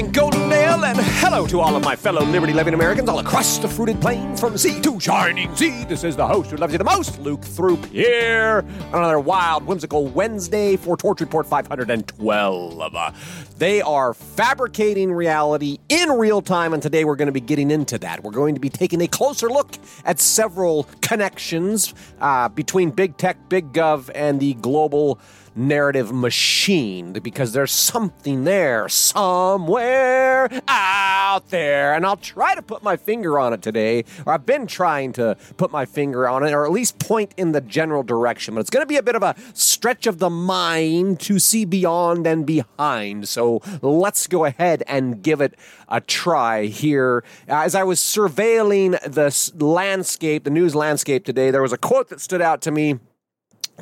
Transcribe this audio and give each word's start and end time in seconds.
morning, 0.00 0.14
Goldendale, 0.14 0.84
and 0.84 0.98
hello 0.98 1.46
to 1.46 1.60
all 1.60 1.76
of 1.76 1.84
my 1.84 1.94
fellow 1.94 2.24
liberty 2.24 2.54
loving 2.54 2.72
Americans 2.72 3.08
all 3.08 3.18
across 3.18 3.58
the 3.58 3.68
fruited 3.68 4.00
plains 4.00 4.40
from 4.40 4.56
sea 4.56 4.80
to 4.80 4.98
shining 4.98 5.54
sea. 5.54 5.84
This 5.84 6.04
is 6.04 6.16
the 6.16 6.26
host 6.26 6.50
who 6.50 6.56
loves 6.56 6.72
you 6.72 6.78
the 6.78 6.84
most, 6.84 7.20
Luke 7.20 7.42
Throop, 7.42 7.84
here 7.86 8.64
on 8.92 8.94
another 8.94 9.20
wild, 9.20 9.66
whimsical 9.66 10.06
Wednesday 10.06 10.76
for 10.76 10.96
Torch 10.96 11.20
Report 11.20 11.46
512. 11.46 13.58
They 13.58 13.82
are 13.82 14.14
fabricating 14.14 15.12
reality 15.12 15.78
in 15.90 16.08
real 16.10 16.40
time, 16.40 16.72
and 16.72 16.82
today 16.82 17.04
we're 17.04 17.16
going 17.16 17.26
to 17.26 17.32
be 17.32 17.40
getting 17.40 17.70
into 17.70 17.98
that. 17.98 18.22
We're 18.22 18.30
going 18.30 18.54
to 18.54 18.60
be 18.60 18.70
taking 18.70 19.02
a 19.02 19.08
closer 19.08 19.50
look 19.50 19.74
at 20.06 20.18
several 20.18 20.84
connections 21.02 21.92
uh, 22.20 22.48
between 22.48 22.90
big 22.90 23.18
tech, 23.18 23.50
big 23.50 23.74
gov, 23.74 24.08
and 24.14 24.40
the 24.40 24.54
global 24.54 25.20
narrative 25.68 26.12
machine 26.12 27.12
because 27.12 27.52
there's 27.52 27.72
something 27.72 28.44
there 28.44 28.88
somewhere 28.88 30.48
out 30.68 31.48
there. 31.50 31.94
And 31.94 32.06
I'll 32.06 32.16
try 32.16 32.54
to 32.54 32.62
put 32.62 32.82
my 32.82 32.96
finger 32.96 33.38
on 33.38 33.52
it 33.52 33.62
today 33.62 34.04
or 34.26 34.32
I've 34.32 34.46
been 34.46 34.66
trying 34.66 35.12
to 35.14 35.36
put 35.56 35.70
my 35.70 35.84
finger 35.84 36.28
on 36.28 36.44
it 36.44 36.52
or 36.52 36.64
at 36.64 36.72
least 36.72 36.98
point 36.98 37.34
in 37.36 37.52
the 37.52 37.60
general 37.60 38.02
direction. 38.02 38.54
But 38.54 38.60
it's 38.60 38.70
going 38.70 38.82
to 38.82 38.88
be 38.88 38.96
a 38.96 39.02
bit 39.02 39.14
of 39.14 39.22
a 39.22 39.34
stretch 39.54 40.06
of 40.06 40.18
the 40.18 40.30
mind 40.30 41.20
to 41.20 41.38
see 41.38 41.64
beyond 41.64 42.26
and 42.26 42.46
behind. 42.46 43.28
So 43.28 43.60
let's 43.82 44.26
go 44.26 44.44
ahead 44.44 44.82
and 44.86 45.22
give 45.22 45.40
it 45.40 45.54
a 45.88 46.00
try 46.00 46.66
here. 46.66 47.22
As 47.48 47.74
I 47.74 47.82
was 47.82 48.00
surveilling 48.00 49.00
the 49.02 49.30
landscape 49.64 50.44
the 50.44 50.50
news 50.50 50.74
landscape 50.74 51.24
today 51.24 51.50
there 51.50 51.62
was 51.62 51.72
a 51.72 51.78
quote 51.78 52.08
that 52.08 52.20
stood 52.20 52.40
out 52.40 52.60
to 52.62 52.70
me 52.70 52.98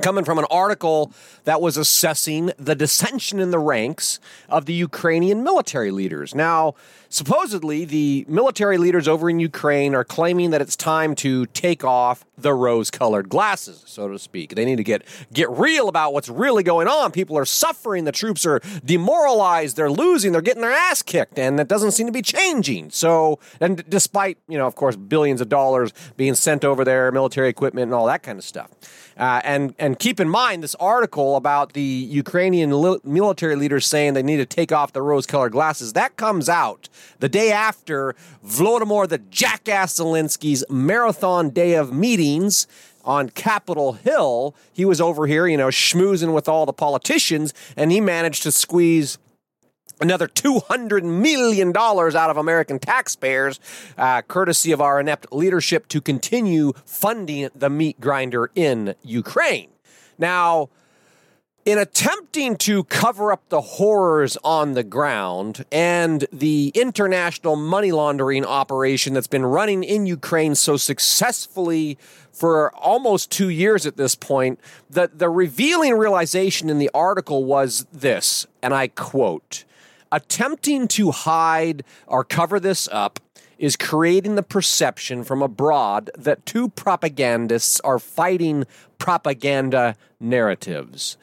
coming 0.02 0.24
from 0.24 0.38
an 0.38 0.46
article 0.50 1.12
that 1.44 1.60
was 1.60 1.76
assessing 1.76 2.52
the 2.56 2.74
dissension 2.74 3.40
in 3.40 3.50
the 3.50 3.58
ranks 3.58 4.20
of 4.48 4.66
the 4.66 4.74
Ukrainian 4.74 5.42
military 5.42 5.90
leaders. 5.90 6.34
Now, 6.34 6.74
supposedly, 7.08 7.84
the 7.84 8.24
military 8.28 8.78
leaders 8.78 9.08
over 9.08 9.30
in 9.30 9.40
Ukraine 9.40 9.94
are 9.94 10.04
claiming 10.04 10.50
that 10.50 10.60
it's 10.60 10.76
time 10.76 11.14
to 11.16 11.46
take 11.46 11.84
off 11.84 12.24
the 12.36 12.54
rose-colored 12.54 13.28
glasses, 13.28 13.82
so 13.86 14.08
to 14.08 14.18
speak. 14.18 14.54
They 14.54 14.64
need 14.64 14.76
to 14.76 14.84
get 14.84 15.02
get 15.32 15.50
real 15.50 15.88
about 15.88 16.12
what's 16.12 16.28
really 16.28 16.62
going 16.62 16.86
on. 16.86 17.10
People 17.10 17.36
are 17.36 17.44
suffering, 17.44 18.04
the 18.04 18.12
troops 18.12 18.46
are 18.46 18.60
demoralized, 18.84 19.76
they're 19.76 19.90
losing, 19.90 20.32
they're 20.32 20.40
getting 20.40 20.62
their 20.62 20.70
ass 20.70 21.02
kicked, 21.02 21.38
and 21.38 21.58
that 21.58 21.66
doesn't 21.66 21.92
seem 21.92 22.06
to 22.06 22.12
be 22.12 22.22
changing. 22.22 22.90
So, 22.90 23.40
and 23.60 23.84
despite, 23.88 24.38
you 24.48 24.56
know, 24.56 24.66
of 24.66 24.76
course, 24.76 24.94
billions 24.94 25.40
of 25.40 25.48
dollars 25.48 25.92
being 26.16 26.34
sent 26.34 26.64
over 26.64 26.84
there, 26.84 27.10
military 27.10 27.48
equipment 27.48 27.84
and 27.84 27.94
all 27.94 28.06
that 28.06 28.22
kind 28.22 28.38
of 28.38 28.44
stuff. 28.44 28.70
Uh, 29.18 29.40
and 29.42 29.74
and 29.78 29.98
keep 29.98 30.20
in 30.20 30.28
mind 30.28 30.62
this 30.62 30.76
article 30.76 31.34
about 31.34 31.72
the 31.72 31.80
Ukrainian 31.82 32.70
li- 32.80 33.00
military 33.02 33.56
leaders 33.56 33.86
saying 33.86 34.14
they 34.14 34.22
need 34.22 34.36
to 34.36 34.46
take 34.46 34.70
off 34.70 34.92
the 34.92 35.02
rose-colored 35.02 35.52
glasses. 35.52 35.92
That 35.94 36.16
comes 36.16 36.48
out 36.48 36.88
the 37.18 37.28
day 37.28 37.50
after 37.50 38.14
Vladimir 38.42 39.06
the 39.06 39.18
jackass 39.18 39.98
Zelensky's 39.98 40.64
marathon 40.70 41.50
day 41.50 41.74
of 41.74 41.92
meetings 41.92 42.68
on 43.04 43.30
Capitol 43.30 43.94
Hill. 43.94 44.54
He 44.72 44.84
was 44.84 45.00
over 45.00 45.26
here, 45.26 45.46
you 45.48 45.56
know, 45.56 45.68
schmoozing 45.68 46.32
with 46.32 46.48
all 46.48 46.66
the 46.66 46.72
politicians, 46.72 47.54
and 47.76 47.90
he 47.90 48.00
managed 48.00 48.42
to 48.44 48.52
squeeze 48.52 49.18
another 50.00 50.28
$200 50.28 51.02
million 51.04 51.76
out 51.76 52.30
of 52.30 52.36
American 52.36 52.78
taxpayers, 52.78 53.60
uh, 53.96 54.22
courtesy 54.22 54.72
of 54.72 54.80
our 54.80 55.00
inept 55.00 55.32
leadership, 55.32 55.88
to 55.88 56.00
continue 56.00 56.72
funding 56.84 57.48
the 57.54 57.70
meat 57.70 58.00
grinder 58.00 58.50
in 58.54 58.94
Ukraine. 59.02 59.70
Now, 60.18 60.68
in 61.68 61.76
attempting 61.76 62.56
to 62.56 62.82
cover 62.84 63.30
up 63.30 63.46
the 63.50 63.60
horrors 63.60 64.38
on 64.42 64.72
the 64.72 64.82
ground 64.82 65.66
and 65.70 66.26
the 66.32 66.72
international 66.74 67.56
money 67.56 67.92
laundering 67.92 68.42
operation 68.42 69.12
that's 69.12 69.26
been 69.26 69.44
running 69.44 69.84
in 69.84 70.06
Ukraine 70.06 70.54
so 70.54 70.78
successfully 70.78 71.98
for 72.32 72.74
almost 72.74 73.30
two 73.30 73.50
years 73.50 73.84
at 73.84 73.98
this 73.98 74.14
point, 74.14 74.58
the, 74.88 75.10
the 75.12 75.28
revealing 75.28 75.92
realization 75.98 76.70
in 76.70 76.78
the 76.78 76.90
article 76.94 77.44
was 77.44 77.86
this, 77.92 78.46
and 78.62 78.72
I 78.72 78.88
quote, 78.88 79.64
attempting 80.12 80.88
to 80.88 81.10
hide 81.10 81.84
or 82.06 82.24
cover 82.24 82.58
this 82.60 82.88
up 82.90 83.20
is 83.58 83.76
creating 83.76 84.36
the 84.36 84.42
perception 84.42 85.24
from 85.24 85.42
abroad 85.42 86.10
that 86.16 86.46
two 86.46 86.68
propagandists 86.68 87.80
are 87.80 87.98
fighting 87.98 88.64
propaganda 88.98 89.96
narratives. 90.20 91.16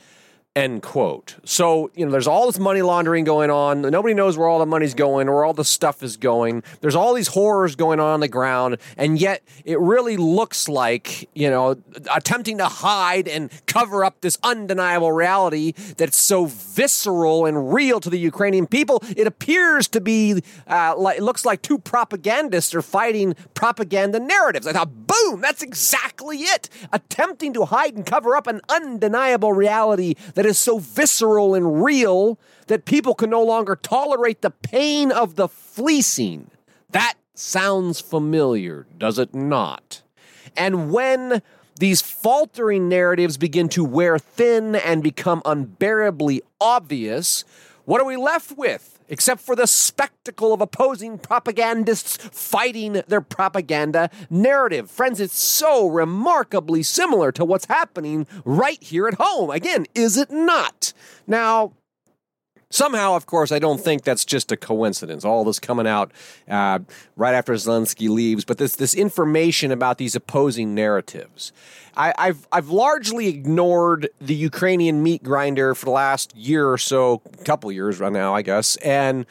End 0.56 0.82
quote. 0.82 1.36
So, 1.44 1.92
you 1.96 2.06
know, 2.06 2.14
there's 2.14 2.28
all 2.28 2.46
this 2.46 2.60
money 2.60 2.82
laundering 2.82 3.26
going 3.26 3.52
on. 3.52 3.82
Nobody 3.82 4.14
knows 4.14 4.38
where 4.38 4.48
all 4.48 4.60
the 4.60 4.66
money's 4.66 4.94
going, 4.94 5.28
where 5.28 5.44
all 5.44 5.52
the 5.52 5.66
stuff 5.66 6.02
is 6.02 6.16
going. 6.16 6.64
There's 6.80 6.96
all 6.96 7.14
these 7.14 7.28
horrors 7.28 7.76
going 7.76 8.00
on 8.00 8.14
on 8.14 8.20
the 8.22 8.30
ground. 8.30 8.78
And 8.96 9.20
yet 9.20 9.44
it 9.66 9.78
really 9.82 10.16
looks 10.16 10.70
like, 10.70 11.30
you 11.36 11.50
know, 11.50 11.76
attempting 12.16 12.60
to 12.60 12.68
hide 12.68 13.28
and 13.28 13.52
cover 13.66 14.06
up 14.06 14.22
this 14.22 14.38
undeniable 14.44 15.12
reality 15.12 15.74
that's 15.98 16.16
so 16.18 16.46
visceral 16.46 17.46
and 17.46 17.74
real 17.74 18.00
to 18.00 18.10
the 18.10 18.18
Ukrainian 18.18 18.66
people. 18.66 19.04
It 19.18 19.28
appears 19.28 19.90
to 19.90 20.00
be, 20.00 20.42
uh, 20.68 20.96
like, 20.98 21.18
it 21.18 21.24
looks 21.24 21.44
like 21.44 21.64
two 21.64 21.80
propagandists 21.80 22.74
are 22.74 22.82
fighting 22.82 23.36
propaganda 23.56 24.22
narratives. 24.22 24.68
I 24.68 24.72
thought, 24.72 25.06
boom, 25.06 25.42
that's 25.42 25.62
exactly 25.62 26.44
it. 26.44 26.70
Attempting 26.94 27.52
to 27.56 27.66
hide 27.66 27.96
and 27.96 28.06
cover 28.06 28.38
up 28.38 28.48
an 28.48 28.62
undeniable 28.70 29.52
reality 29.52 30.16
that 30.36 30.44
is 30.45 30.59
so 30.59 30.79
visceral 30.79 31.56
and 31.56 31.83
real 31.83 32.39
that 32.67 32.85
people 32.85 33.13
can 33.13 33.29
no 33.29 33.44
longer 33.44 33.75
tolerate 33.75 34.41
the 34.41 34.51
pain 34.51 35.11
of 35.11 35.35
the 35.35 35.47
fleecing. 35.47 36.50
That 36.89 37.16
sounds 37.33 38.00
familiar, 38.01 38.88
does 38.97 39.19
it 39.19 39.33
not? 39.33 40.01
And 40.57 40.91
when 40.91 41.41
these 41.79 42.01
faltering 42.01 42.88
narratives 42.88 43.38
begin 43.38 43.69
to 43.69 43.83
wear 43.83 44.17
thin 44.17 44.75
and 44.75 45.03
become 45.03 45.41
unbearably 45.45 46.41
obvious, 46.62 47.44
what 47.83 48.01
are 48.01 48.06
we 48.06 48.17
left 48.17 48.57
with? 48.57 48.94
Except 49.08 49.42
for 49.42 49.56
the 49.56 49.68
spectacle 49.68 50.54
of 50.54 50.62
opposing 50.62 51.18
propagandists 51.18 52.18
fighting 52.18 53.04
their 53.08 53.22
propaganda 53.22 54.10
narrative. 54.30 54.90
Friends, 54.90 55.20
it's 55.20 55.38
so 55.38 55.88
remarkably 55.88 56.82
similar 56.84 57.32
to 57.32 57.46
what's 57.46 57.66
happening 57.66 58.26
right 58.44 58.82
here 58.82 59.08
at 59.08 59.16
home. 59.16 59.50
Again, 59.50 59.86
is 59.94 60.18
it 60.18 60.32
not? 60.32 60.94
Now, 61.28 61.74
Somehow, 62.75 63.16
of 63.16 63.25
course, 63.25 63.53
I 63.53 63.59
don't 63.59 63.80
think 63.80 64.03
that's 64.03 64.25
just 64.25 64.52
a 64.52 64.58
coincidence. 64.58 65.24
All 65.24 65.46
this 65.46 65.59
coming 65.59 65.88
out 65.88 66.12
uh, 66.50 66.80
right 67.16 67.34
after 67.34 67.53
Zelensky 67.53 68.09
leaves, 68.09 68.44
but 68.44 68.58
this 68.58 68.75
this 68.75 68.94
information 68.94 69.72
about 69.72 69.97
these 69.97 70.13
opposing 70.13 70.75
narratives. 70.75 71.53
I, 71.96 72.13
have 72.18 72.46
I've 72.52 72.68
largely 72.68 73.28
ignored 73.28 74.09
the 74.19 74.36
Ukrainian 74.36 75.02
meat 75.02 75.24
grinder 75.24 75.74
for 75.74 75.86
the 75.86 75.91
last 75.91 76.36
year 76.36 76.69
or 76.69 76.78
so, 76.78 77.19
couple 77.46 77.72
years 77.72 78.02
right 78.02 78.12
now, 78.12 78.36
I 78.36 78.41
guess, 78.41 78.75
and 78.78 79.25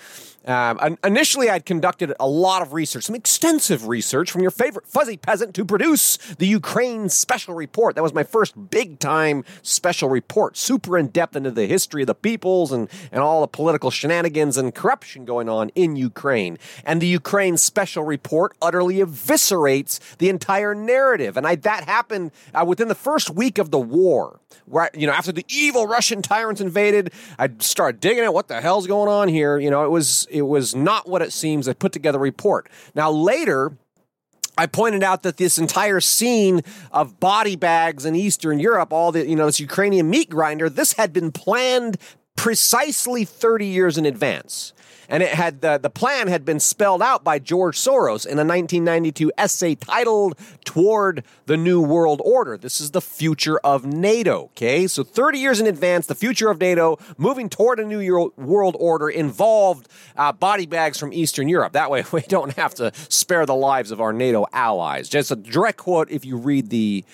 um, 0.47 0.99
initially, 1.03 1.49
I'd 1.49 1.65
conducted 1.65 2.13
a 2.21 2.29
lot 2.29 2.63
of 2.63 2.73
research, 2.73 3.05
some 3.05 3.15
extensive 3.15 3.89
research 3.89 4.31
from 4.31 4.43
your 4.43 4.51
favorite 4.51 4.87
fuzzy 4.87 5.17
peasant 5.17 5.55
to 5.55 5.65
produce 5.65 6.17
the 6.39 6.47
Ukraine 6.47 7.09
special 7.09 7.55
report. 7.55 7.95
That 7.95 8.03
was 8.03 8.13
my 8.13 8.25
first 8.25 8.71
big 8.71 8.99
time 8.99 9.45
special 9.63 10.09
report, 10.09 10.57
super 10.57 10.99
in 10.99 11.09
depth 11.09 11.37
into 11.37 11.51
the 11.51 11.67
history 11.67 12.03
of 12.03 12.07
the 12.09 12.15
peoples 12.15 12.73
and, 12.73 12.89
and 13.11 13.23
all 13.23 13.41
the 13.41 13.47
political 13.47 13.91
shenanigans 13.91 14.57
and 14.57 14.75
corruption 14.75 15.25
going 15.25 15.49
on 15.49 15.71
in 15.75 15.97
Ukraine. 15.97 16.59
And 16.85 17.01
the 17.01 17.07
Ukraine 17.07 17.57
special 17.57 18.05
report 18.05 18.57
utterly 18.61 18.97
eviscerates 18.97 19.99
the 20.19 20.29
entire 20.29 20.75
narrative. 20.75 21.37
And 21.37 21.47
I, 21.47 21.55
that 21.57 21.85
happened 21.85 22.33
uh, 22.55 22.65
within 22.67 22.89
the 22.89 22.95
first 22.95 23.31
week 23.31 23.59
of 23.59 23.71
the 23.71 23.79
war, 23.79 24.41
where, 24.67 24.91
you 24.95 25.07
know, 25.07 25.13
after 25.13 25.33
the 25.33 25.45
evil 25.49 25.87
Russian 25.87 26.23
tyrants 26.23 26.61
invaded, 26.61 27.13
I 27.39 27.51
started 27.59 28.01
digging 28.01 28.25
at 28.25 28.35
what 28.35 28.49
the 28.49 28.61
hell's 28.61 28.87
going 28.87 29.09
on 29.09 29.29
here. 29.29 29.59
You 29.59 29.71
know, 29.71 29.85
it 29.85 29.91
was 29.91 30.27
it 30.35 30.43
was 30.43 30.75
not 30.75 31.09
what 31.09 31.23
it 31.23 31.33
seems. 31.33 31.69
I 31.69 31.75
put 31.75 31.93
together 31.93 32.19
a 32.19 32.21
report. 32.21 32.69
Now, 32.95 33.11
later, 33.11 33.77
I 34.59 34.67
pointed 34.67 35.03
out 35.03 35.23
that 35.23 35.37
this 35.37 35.59
entire 35.59 36.01
scene 36.01 36.63
of 36.91 37.21
body 37.21 37.55
bags 37.55 38.05
in 38.05 38.17
Eastern 38.17 38.59
Europe, 38.59 38.93
all 38.93 39.13
the, 39.13 39.27
you 39.27 39.37
know, 39.37 39.47
this 39.47 39.61
Ukrainian 39.61 40.11
meat 40.11 40.29
grinder, 40.29 40.69
this 40.69 40.95
had 40.95 41.13
been 41.13 41.31
planned 41.31 41.97
precisely 42.37 43.25
30 43.25 43.67
years 43.67 43.99
in 43.99 44.07
advance 44.07 44.73
and 45.09 45.23
it 45.23 45.31
had 45.31 45.61
the, 45.61 45.79
the 45.79 45.91
plan 45.91 46.29
had 46.29 46.45
been 46.45 46.61
spelled 46.61 47.03
out 47.03 47.25
by 47.25 47.39
George 47.39 47.79
Soros 47.79 48.27
in 48.27 48.39
a 48.39 48.45
1992 48.45 49.33
essay 49.37 49.75
titled 49.75 50.39
Toward 50.65 51.25
the 51.47 51.57
New 51.57 51.81
World 51.81 52.21
Order. 52.25 52.57
This 52.57 52.81
is 52.81 52.93
the 52.93 53.01
future 53.01 53.59
of 53.59 53.85
NATO, 53.85 54.45
okay? 54.45 54.87
So 54.87 55.03
30 55.03 55.39
years 55.39 55.61
in 55.61 55.67
advance, 55.67 56.07
the 56.07 56.15
future 56.15 56.51
of 56.51 56.61
NATO 56.61 56.99
moving 57.17 57.49
toward 57.49 57.81
a 57.81 57.85
new 57.85 58.33
world 58.37 58.77
order 58.79 59.09
involved 59.09 59.89
uh, 60.17 60.33
body 60.33 60.67
bags 60.67 60.99
from 60.99 61.13
Eastern 61.13 61.49
Europe. 61.49 61.73
That 61.73 61.91
way 61.91 62.05
we 62.13 62.23
don't 62.23 62.55
have 62.55 62.75
to 62.77 62.93
spare 63.09 63.47
the 63.47 63.55
lives 63.55 63.91
of 63.91 64.01
our 64.01 64.13
NATO 64.13 64.47
allies. 64.53 65.09
Just 65.09 65.31
a 65.31 65.37
direct 65.37 65.79
quote 65.79 66.11
if 66.11 66.25
you 66.25 66.37
read 66.37 66.71
the 66.71 67.05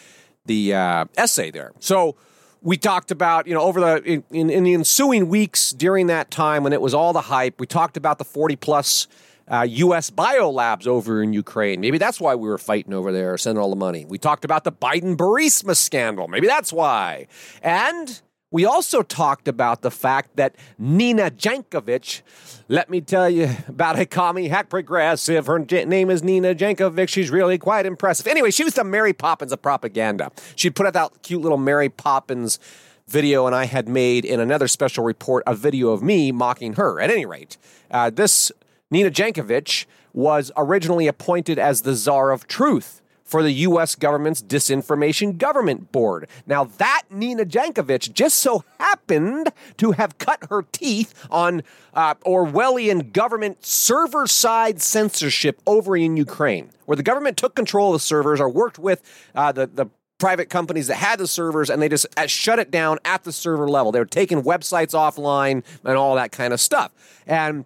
the 0.47 0.75
uh, 0.75 1.05
essay 1.17 1.51
there. 1.51 1.73
So 1.81 2.17
we 2.63 2.77
talked 2.77 3.11
about, 3.11 3.47
you 3.47 3.55
know, 3.55 3.63
over 3.63 3.81
the 3.81 4.23
in, 4.31 4.51
in, 4.51 4.65
the 4.65 4.75
ensuing 4.75 5.29
weeks 5.29 5.73
during 5.73 6.09
that 6.09 6.31
time 6.31 6.63
when 6.63 6.73
it 6.73 6.81
was 6.81 6.95
all 6.95 7.13
the 7.13 7.23
hype, 7.23 7.61
we 7.61 7.67
talked 7.67 7.97
about 7.97 8.19
the 8.19 8.25
40 8.25 8.57
plus 8.57 9.07
uh, 9.51 9.63
U.S. 9.63 10.11
biolabs 10.11 10.87
over 10.87 11.23
in 11.23 11.33
Ukraine. 11.33 11.81
Maybe 11.81 11.99
that's 11.99 12.21
why 12.21 12.35
we 12.35 12.49
were 12.49 12.59
fighting 12.59 12.93
over 12.93 13.13
there, 13.13 13.37
sending 13.37 13.61
all 13.61 13.71
the 13.71 13.77
money. 13.77 14.05
We 14.05 14.19
talked 14.19 14.45
about 14.45 14.65
the 14.65 14.73
Biden 14.73 15.17
Burisma 15.17 15.77
scandal. 15.77 16.29
Maybe 16.29 16.47
that's 16.47 16.73
why. 16.73 17.27
And 17.63 18.21
we 18.51 18.65
also 18.65 19.03
talked 19.03 19.47
about 19.47 19.83
the 19.83 19.91
fact 19.91 20.37
that 20.37 20.57
Nina 20.79 21.31
Jankowicz, 21.31 22.23
let 22.69 22.91
me 22.91 23.01
tell 23.01 23.31
you 23.31 23.49
about 23.69 23.99
a 23.99 24.07
commie 24.07 24.49
hack 24.49 24.69
progressive. 24.69 25.47
Her 25.47 25.59
name 25.61 26.11
is 26.11 26.23
Nina 26.23 26.55
Jankowicz. 26.55 27.09
She's 27.09 27.31
really 27.31 27.59
quite 27.59 27.87
impressive. 27.87 28.27
Anyway, 28.27 28.51
she 28.51 28.65
was 28.65 28.75
the 28.75 28.85
Mary 28.85 29.13
Poppins 29.13 29.53
of 29.53 29.63
propaganda. 29.63 30.33
She 30.57 30.69
put 30.69 30.87
out 30.87 30.95
that 30.95 31.23
cute 31.23 31.43
little 31.43 31.59
Mary 31.59 31.89
Poppins 31.89 32.59
video, 33.07 33.47
and 33.47 33.55
I 33.55 33.67
had 33.67 33.89
made 33.89 34.25
in 34.25 34.41
another 34.41 34.69
special 34.69 35.05
report 35.05 35.45
a 35.47 35.55
video 35.55 35.91
of 35.91 36.03
me 36.03 36.33
mocking 36.33 36.75
her. 36.75 37.01
At 37.01 37.11
any 37.11 37.27
rate, 37.27 37.57
uh, 37.91 38.11
this 38.11 38.51
Nina 38.91 39.11
Jankowicz 39.11 39.87
was 40.13 40.51
originally 40.57 41.07
appointed 41.07 41.59
as 41.59 41.83
the 41.83 41.95
Czar 41.95 42.33
of 42.33 42.49
Truth 42.49 43.00
for 43.31 43.45
the 43.45 43.53
U.S. 43.53 43.95
government's 43.95 44.43
Disinformation 44.43 45.39
Governance 45.39 45.87
Board. 45.93 46.29
Now, 46.49 46.65
that 46.65 47.03
Nina 47.11 47.45
Jankowicz 47.45 48.13
just 48.13 48.41
so 48.41 48.65
happened 48.81 49.53
to 49.77 49.93
have 49.93 50.19
cut 50.19 50.49
her 50.51 50.63
teeth 50.73 51.15
on 51.31 51.63
uh, 51.95 52.15
Orwellian 52.27 53.13
government 53.13 53.65
server 53.65 54.27
side 54.27 54.83
censorship 54.83 55.63
over 55.65 55.97
in 55.97 56.17
Ukraine, 56.17 56.71
where 56.87 56.97
the 56.97 57.05
government 57.05 57.37
took 57.37 57.55
control 57.55 57.95
of 57.95 58.01
the 58.01 58.05
servers 58.05 58.41
or 58.41 58.49
worked 58.49 58.81
with 58.81 59.01
uh, 59.37 59.53
the, 59.53 59.69
the 59.69 59.87
private 60.19 60.51
companies 60.51 60.89
that 60.89 60.97
had 60.97 61.19
the 61.19 61.27
servers 61.27 61.71
and 61.71 61.81
they 61.81 61.89
just 61.89 62.07
uh, 62.17 62.27
shut 62.27 62.59
it 62.59 62.71
down 62.71 62.99
at 63.05 63.23
the 63.23 63.33
server 63.33 63.69
level. 63.69 63.93
They 63.93 64.01
were 64.01 64.05
taking 64.05 64.43
websites 64.43 64.93
offline 64.93 65.65
and 65.85 65.97
all 65.97 66.17
that 66.17 66.33
kind 66.33 66.53
of 66.53 66.61
stuff. 66.61 66.93
And 67.27 67.65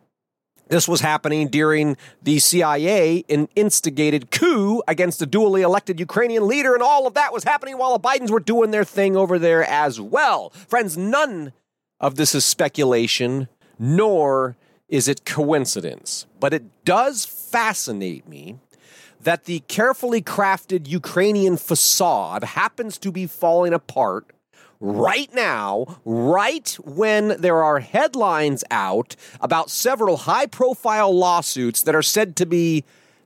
this 0.68 0.88
was 0.88 1.00
happening 1.00 1.48
during 1.48 1.96
the 2.22 2.38
CIA 2.38 3.24
an 3.28 3.48
instigated 3.54 4.30
coup 4.30 4.82
against 4.88 5.20
a 5.22 5.26
duly 5.26 5.62
elected 5.62 6.00
Ukrainian 6.00 6.46
leader, 6.46 6.74
and 6.74 6.82
all 6.82 7.06
of 7.06 7.14
that 7.14 7.32
was 7.32 7.44
happening 7.44 7.78
while 7.78 7.96
the 7.96 8.08
Bidens 8.08 8.30
were 8.30 8.40
doing 8.40 8.70
their 8.70 8.84
thing 8.84 9.16
over 9.16 9.38
there 9.38 9.64
as 9.64 10.00
well. 10.00 10.50
Friends, 10.50 10.96
none 10.96 11.52
of 12.00 12.16
this 12.16 12.34
is 12.34 12.44
speculation, 12.44 13.48
nor 13.78 14.56
is 14.88 15.08
it 15.08 15.24
coincidence. 15.24 16.26
But 16.40 16.54
it 16.54 16.84
does 16.84 17.24
fascinate 17.24 18.28
me 18.28 18.58
that 19.20 19.44
the 19.44 19.60
carefully 19.68 20.22
crafted 20.22 20.86
Ukrainian 20.86 21.56
facade 21.56 22.44
happens 22.44 22.98
to 22.98 23.10
be 23.10 23.26
falling 23.26 23.72
apart 23.72 24.33
right 24.84 25.32
now, 25.34 25.86
right 26.04 26.76
when 26.84 27.40
there 27.40 27.64
are 27.64 27.80
headlines 27.80 28.62
out 28.70 29.16
about 29.40 29.70
several 29.70 30.18
high 30.18 30.44
profile 30.44 31.16
lawsuits 31.16 31.82
that 31.82 31.94
are 31.94 32.02
said 32.02 32.36
to 32.36 32.44
be 32.44 32.84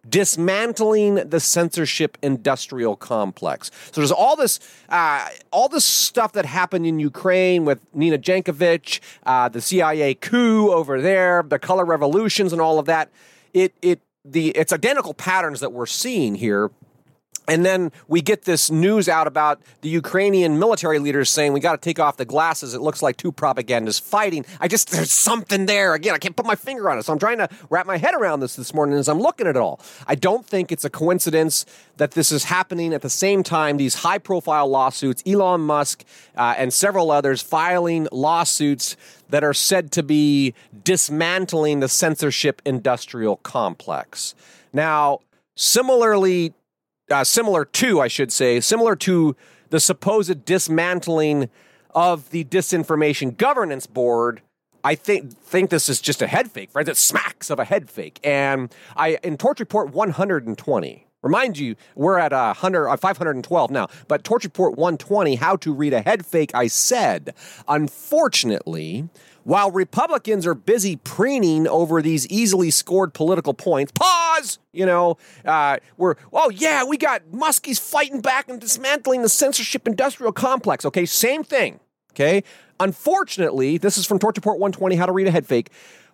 dismantling 0.09 1.17
the 1.17 1.41
censorship 1.41 2.17
industrial 2.23 2.95
complex. 2.95 3.73
So 3.91 4.01
there's 4.01 4.13
all 4.13 4.37
this, 4.37 4.61
uh, 4.89 5.29
all 5.51 5.69
this 5.69 5.85
stuff 5.85 6.33
that 6.33 6.47
happened 6.47 6.87
in 6.87 7.01
Ukraine 7.01 7.65
with 7.65 7.81
Nina 7.93 8.19
Jankowicz, 8.19 9.01
uh, 9.25 9.49
the 9.49 9.61
CIA 9.61 10.15
coup 10.15 10.71
over 10.71 11.01
there, 11.03 11.43
the 11.47 11.59
color 11.59 11.85
revolutions, 11.85 12.53
and 12.53 12.63
all 12.63 12.79
of 12.79 12.87
that. 12.87 13.11
It 13.53 13.75
it 13.83 14.01
the 14.25 14.51
it's 14.51 14.73
identical 14.73 15.13
patterns 15.13 15.61
that 15.61 15.73
we're 15.73 15.87
seeing 15.87 16.37
here 16.37 16.71
and 17.49 17.65
then 17.65 17.91
we 18.07 18.21
get 18.21 18.43
this 18.43 18.71
news 18.71 19.09
out 19.09 19.27
about 19.27 19.61
the 19.81 19.89
Ukrainian 19.89 20.59
military 20.59 20.99
leaders 20.99 21.31
saying 21.31 21.55
we 21.55 21.61
got 21.61 21.73
to 21.73 21.85
take 21.89 21.99
off 21.99 22.19
the 22.19 22.27
glasses. 22.27 22.75
It 22.75 22.83
looks 22.83 23.03
like 23.03 23.17
two 23.17 23.33
propagandists 23.33 24.07
fighting. 24.07 24.45
I 24.61 24.69
just, 24.69 24.91
there's 24.91 25.11
something 25.11 25.65
there. 25.65 25.95
Again, 25.95 26.15
I 26.15 26.19
can't 26.19 26.37
put 26.37 26.45
my 26.47 26.55
finger 26.55 26.91
on 26.91 26.99
it. 26.99 27.05
So 27.05 27.13
I'm 27.13 27.19
trying 27.19 27.39
to 27.39 27.49
wrap 27.71 27.87
my 27.87 27.97
head 27.97 28.15
around 28.15 28.41
this 28.41 28.55
this 28.55 28.75
morning 28.75 28.99
as 28.99 29.09
I'm 29.09 29.19
looking 29.19 29.47
at 29.47 29.57
it 29.57 29.61
all. 29.61 29.81
I 30.07 30.15
don't 30.15 30.45
think 30.45 30.71
it's 30.71 30.85
a 30.85 30.91
coincidence 30.91 31.65
that 31.97 32.13
this 32.13 32.31
is 32.31 32.45
happening 32.45 32.93
at 32.93 33.01
the 33.01 33.11
same 33.11 33.43
time. 33.43 33.79
These 33.79 33.97
high 33.97 34.19
profile 34.19 34.69
lawsuits, 34.69 35.23
Elon 35.27 35.63
Musk 35.63 36.05
uh, 36.37 36.55
and 36.59 36.73
several 36.73 37.11
others 37.11 37.41
filing 37.41 38.09
lawsuits 38.13 38.97
that 39.31 39.43
are 39.43 39.55
said 39.55 39.91
to 39.93 40.03
be 40.03 40.55
dismantling 40.85 41.81
the 41.81 41.89
censorship 41.89 42.61
industrial 42.65 43.37
complex. 43.37 44.35
Now, 44.73 45.21
similarly 45.55 46.55
uh, 47.11 47.25
similar 47.25 47.65
to, 47.65 48.01
I 48.01 48.09
should 48.09 48.33
say, 48.33 48.61
similar 48.61 48.97
to 48.97 49.37
the 49.71 49.81
supposed 49.81 50.45
dismantling 50.45 51.51
of 51.95 52.31
the 52.31 52.45
Disinformation 52.45 53.37
Governance 53.37 53.87
Board. 53.87 54.43
I 54.85 54.95
think 54.95 55.37
think 55.39 55.71
this 55.71 55.89
is 55.89 56.01
just 56.01 56.23
a 56.23 56.27
head 56.27 56.51
fake, 56.51 56.71
friends. 56.71 56.89
It 56.89 56.97
smacks 56.97 57.51
of 57.51 57.59
a 57.59 57.65
head 57.65 57.91
fake. 57.91 58.21
And 58.23 58.73
I 58.97 59.19
in 59.23 59.37
Torch 59.37 59.61
Report 59.61 59.91
120. 59.91 61.08
Remind 61.29 61.59
you, 61.59 61.77
we're 61.95 62.19
at 62.19 62.33
uh, 62.33 62.55
100, 62.55 62.89
uh, 62.89 62.97
512 62.97 63.71
now, 63.71 63.89
but 64.09 64.25
Torch 64.25 64.45
Report 64.45 64.79
120, 64.79 65.35
how 65.35 65.57
to 65.57 65.75
read 65.75 65.93
a 65.93 66.01
head 66.01 66.25
fake, 66.25 66.53
I 66.55 66.69
said. 66.69 67.35
Unfortunately, 67.69 69.11
while 69.45 69.71
Republicans 69.71 70.47
are 70.47 70.55
busy 70.55 70.97
preening 70.97 71.69
over 71.69 72.01
these 72.01 72.27
easily 72.29 72.71
scored 72.71 73.13
political 73.13 73.53
points, 73.53 73.93
pause! 73.95 74.59
You 74.73 74.87
know, 74.87 75.19
uh, 75.45 75.77
we're, 75.99 76.15
oh 76.33 76.49
yeah, 76.49 76.85
we 76.85 76.97
got 76.97 77.25
Muskies 77.31 77.79
fighting 77.79 78.23
back 78.23 78.49
and 78.49 78.59
dismantling 78.59 79.21
the 79.21 79.29
censorship 79.29 79.87
industrial 79.87 80.33
complex. 80.33 80.87
Okay, 80.87 81.05
same 81.05 81.45
thing. 81.45 81.79
Okay. 82.13 82.43
Unfortunately, 82.81 83.77
this 83.77 83.99
is 83.99 84.07
from 84.07 84.19
Torch 84.19 84.37
Report 84.37 84.59
120, 84.59 84.97
How 84.97 85.05
to 85.07 85.13
Read 85.13 85.27
a 85.27 85.31
Head 85.31 85.47
Fake. 85.47 85.71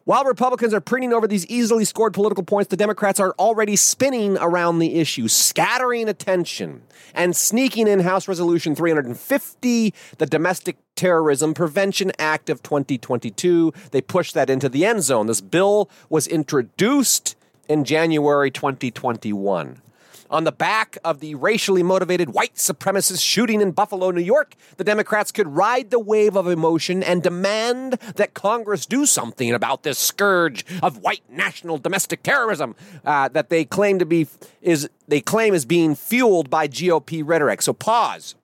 While 0.07 0.25
Republicans 0.25 0.75
are 0.75 0.83
printing 0.83 1.15
over 1.15 1.27
these 1.27 1.47
easily 1.47 1.87
scored 1.87 2.13
political 2.13 2.45
points, 2.45 2.69
the 2.69 2.77
Democrats 2.77 3.19
are 3.19 3.35
already 3.39 3.75
spinning 3.75 4.37
around 4.39 4.79
the 4.79 4.97
issue, 4.97 5.29
scattering 5.29 6.11
attention, 6.11 6.83
and 7.15 7.35
sneaking 7.35 7.89
in 7.89 8.01
House 8.01 8.29
Resolution 8.29 8.75
350, 8.75 9.95
the 10.19 10.27
Domestic 10.27 10.77
Terrorism 10.95 11.55
Prevention 11.55 12.13
Act 12.19 12.51
of 12.51 12.63
2022. 12.63 13.73
They 13.93 14.03
pushed 14.03 14.35
that 14.35 14.51
into 14.51 14.69
the 14.69 14.85
end 14.85 15.03
zone. 15.05 15.27
This 15.27 15.41
bill 15.41 15.89
was 16.11 16.27
introduced 16.27 17.35
in 17.67 17.85
January 17.85 18.51
2021. 18.51 19.81
On 20.35 20.43
the 20.43 20.51
back 20.51 20.99
of 21.05 21.21
the 21.21 21.37
racially 21.37 21.85
motivated 21.85 22.31
white 22.31 22.57
supremacist 22.57 23.25
shooting 23.25 23.61
in 23.61 23.71
Buffalo, 23.71 24.11
New 24.11 24.21
York, 24.21 24.57
the 24.79 24.83
Democrats 24.83 25.31
could 25.31 25.47
ride 25.47 25.91
the 25.91 26.01
wave 26.01 26.35
of 26.35 26.49
emotion 26.49 27.05
and 27.05 27.23
demand 27.23 27.93
that 28.17 28.35
Congress 28.35 28.85
do 28.85 29.07
something 29.07 29.53
about 29.53 29.85
this 29.85 29.97
scourge 29.97 30.67
of 30.83 30.99
white 30.99 31.23
national 31.31 31.79
domestic 31.79 32.25
terrorism 32.25 32.75
uh, 33.05 33.29
that 33.29 33.49
they 33.49 33.65
claim 33.65 34.01
to 34.01 34.05
be 34.05 34.27
is 34.61 34.91
they 35.07 35.21
claim 35.21 35.55
is 35.55 35.65
being 35.65 35.95
fueled 35.95 36.51
by 36.51 36.67
GOP 36.67 37.23
rhetoric. 37.25 37.63
So 37.63 37.73
pause. 37.73 38.35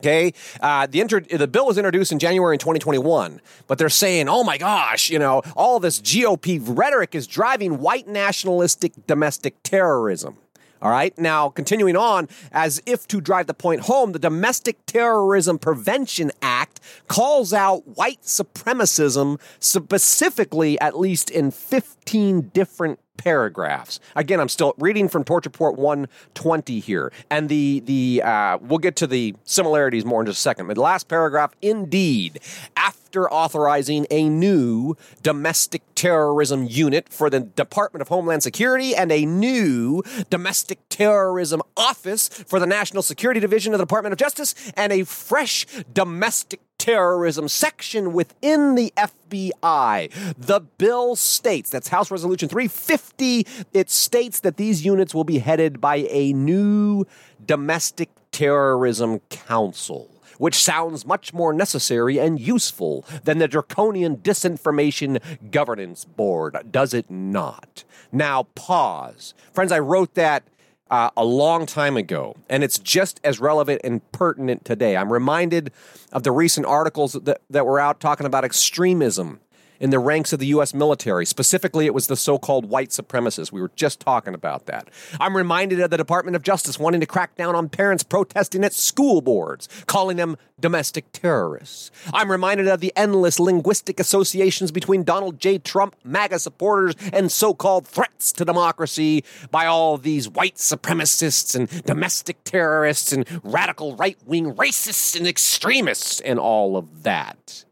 Okay, 0.00 0.32
uh, 0.60 0.86
the 0.86 1.00
inter- 1.00 1.18
the 1.18 1.48
bill 1.48 1.66
was 1.66 1.76
introduced 1.76 2.12
in 2.12 2.20
January 2.20 2.54
in 2.54 2.60
2021, 2.60 3.40
but 3.66 3.78
they're 3.78 3.88
saying, 3.88 4.28
"Oh 4.28 4.44
my 4.44 4.56
gosh, 4.56 5.10
you 5.10 5.18
know, 5.18 5.42
all 5.56 5.80
this 5.80 6.00
GOP 6.00 6.60
rhetoric 6.62 7.16
is 7.16 7.26
driving 7.26 7.80
white 7.80 8.06
nationalistic 8.06 8.92
domestic 9.08 9.60
terrorism." 9.64 10.36
All 10.80 10.90
right. 10.90 11.16
Now, 11.18 11.48
continuing 11.48 11.96
on, 11.96 12.28
as 12.52 12.80
if 12.86 13.08
to 13.08 13.20
drive 13.20 13.46
the 13.46 13.54
point 13.54 13.82
home, 13.82 14.12
the 14.12 14.18
Domestic 14.18 14.84
Terrorism 14.86 15.58
Prevention 15.58 16.30
Act 16.40 16.80
calls 17.08 17.52
out 17.52 17.86
white 17.96 18.22
supremacism 18.22 19.40
specifically, 19.58 20.78
at 20.80 20.98
least 20.98 21.30
in 21.30 21.50
15 21.50 22.50
different 22.54 23.00
paragraphs. 23.18 24.00
Again, 24.16 24.40
I'm 24.40 24.48
still 24.48 24.74
reading 24.78 25.08
from 25.10 25.24
Torch 25.24 25.44
Report 25.44 25.76
120 25.76 26.80
here, 26.80 27.12
and 27.30 27.50
the 27.50 27.80
the 27.80 28.22
uh, 28.24 28.56
we'll 28.62 28.78
get 28.78 28.96
to 28.96 29.06
the 29.06 29.34
similarities 29.44 30.06
more 30.06 30.20
in 30.20 30.26
just 30.26 30.38
a 30.38 30.40
second. 30.40 30.68
But 30.68 30.76
the 30.76 30.80
last 30.80 31.08
paragraph, 31.08 31.52
indeed, 31.60 32.40
after 32.76 33.30
authorizing 33.30 34.06
a 34.10 34.28
new 34.28 34.96
domestic 35.22 35.82
terrorism 35.94 36.64
unit 36.64 37.08
for 37.08 37.28
the 37.28 37.40
Department 37.40 38.00
of 38.00 38.08
Homeland 38.08 38.42
Security 38.42 38.94
and 38.94 39.12
a 39.12 39.26
new 39.26 40.02
domestic 40.30 40.78
terrorism 40.88 41.60
office 41.76 42.28
for 42.28 42.58
the 42.60 42.66
National 42.66 43.02
Security 43.02 43.40
Division 43.40 43.74
of 43.74 43.78
the 43.78 43.84
Department 43.84 44.12
of 44.12 44.18
Justice 44.18 44.54
and 44.76 44.92
a 44.92 45.04
fresh 45.04 45.66
domestic 45.92 46.60
terrorism 46.78 47.48
section 47.48 48.12
within 48.12 48.74
the 48.74 48.92
FBI. 48.96 50.10
The 50.38 50.60
bill 50.60 51.16
states, 51.16 51.70
that's 51.70 51.88
House 51.88 52.10
Resolution 52.10 52.48
350, 52.48 53.46
it 53.72 53.90
states 53.90 54.40
that 54.40 54.56
these 54.56 54.84
units 54.84 55.14
will 55.14 55.24
be 55.24 55.38
headed 55.38 55.80
by 55.80 56.06
a 56.08 56.32
new 56.32 57.04
domestic 57.44 58.10
terrorism 58.30 59.20
council 59.28 60.10
which 60.38 60.54
sounds 60.54 61.04
much 61.04 61.34
more 61.34 61.52
necessary 61.52 62.18
and 62.18 62.40
useful 62.40 63.04
than 63.24 63.38
the 63.38 63.48
draconian 63.48 64.16
disinformation 64.18 65.20
governance 65.50 66.04
board, 66.04 66.56
does 66.70 66.94
it 66.94 67.10
not? 67.10 67.82
Now, 68.12 68.44
pause. 68.54 69.34
Friends, 69.52 69.72
I 69.72 69.80
wrote 69.80 70.14
that 70.14 70.44
uh, 70.90 71.10
a 71.16 71.24
long 71.24 71.66
time 71.66 71.96
ago, 71.96 72.36
and 72.48 72.64
it's 72.64 72.78
just 72.78 73.20
as 73.24 73.40
relevant 73.40 73.80
and 73.84 74.10
pertinent 74.12 74.64
today. 74.64 74.96
I'm 74.96 75.12
reminded 75.12 75.72
of 76.12 76.22
the 76.22 76.32
recent 76.32 76.66
articles 76.66 77.12
that, 77.12 77.40
that 77.50 77.66
were 77.66 77.78
out 77.78 78.00
talking 78.00 78.26
about 78.26 78.44
extremism 78.44 79.40
in 79.80 79.90
the 79.90 79.98
ranks 79.98 80.32
of 80.32 80.38
the 80.38 80.46
U.S. 80.48 80.74
military. 80.74 81.26
Specifically, 81.26 81.86
it 81.86 81.94
was 81.94 82.06
the 82.06 82.16
so 82.16 82.38
called 82.38 82.66
white 82.66 82.90
supremacists. 82.90 83.52
We 83.52 83.60
were 83.60 83.70
just 83.76 84.00
talking 84.00 84.34
about 84.34 84.66
that. 84.66 84.88
I'm 85.20 85.36
reminded 85.36 85.80
of 85.80 85.90
the 85.90 85.96
Department 85.96 86.36
of 86.36 86.42
Justice 86.42 86.78
wanting 86.78 87.00
to 87.00 87.06
crack 87.06 87.36
down 87.36 87.54
on 87.54 87.68
parents 87.68 88.02
protesting 88.02 88.64
at 88.64 88.72
school 88.72 89.20
boards, 89.20 89.68
calling 89.86 90.16
them 90.16 90.36
domestic 90.60 91.10
terrorists. 91.12 91.90
I'm 92.12 92.30
reminded 92.30 92.68
of 92.68 92.80
the 92.80 92.92
endless 92.96 93.38
linguistic 93.38 94.00
associations 94.00 94.70
between 94.70 95.04
Donald 95.04 95.38
J. 95.38 95.58
Trump, 95.58 95.96
MAGA 96.04 96.38
supporters, 96.38 96.94
and 97.12 97.30
so 97.30 97.54
called 97.54 97.86
threats 97.86 98.32
to 98.32 98.44
democracy 98.44 99.24
by 99.50 99.66
all 99.66 99.98
these 99.98 100.28
white 100.28 100.56
supremacists 100.56 101.54
and 101.54 101.84
domestic 101.84 102.42
terrorists 102.44 103.12
and 103.12 103.26
radical 103.44 103.96
right 103.96 104.18
wing 104.26 104.54
racists 104.54 105.16
and 105.16 105.26
extremists 105.26 106.20
and 106.20 106.38
all 106.38 106.76
of 106.76 107.02
that 107.02 107.64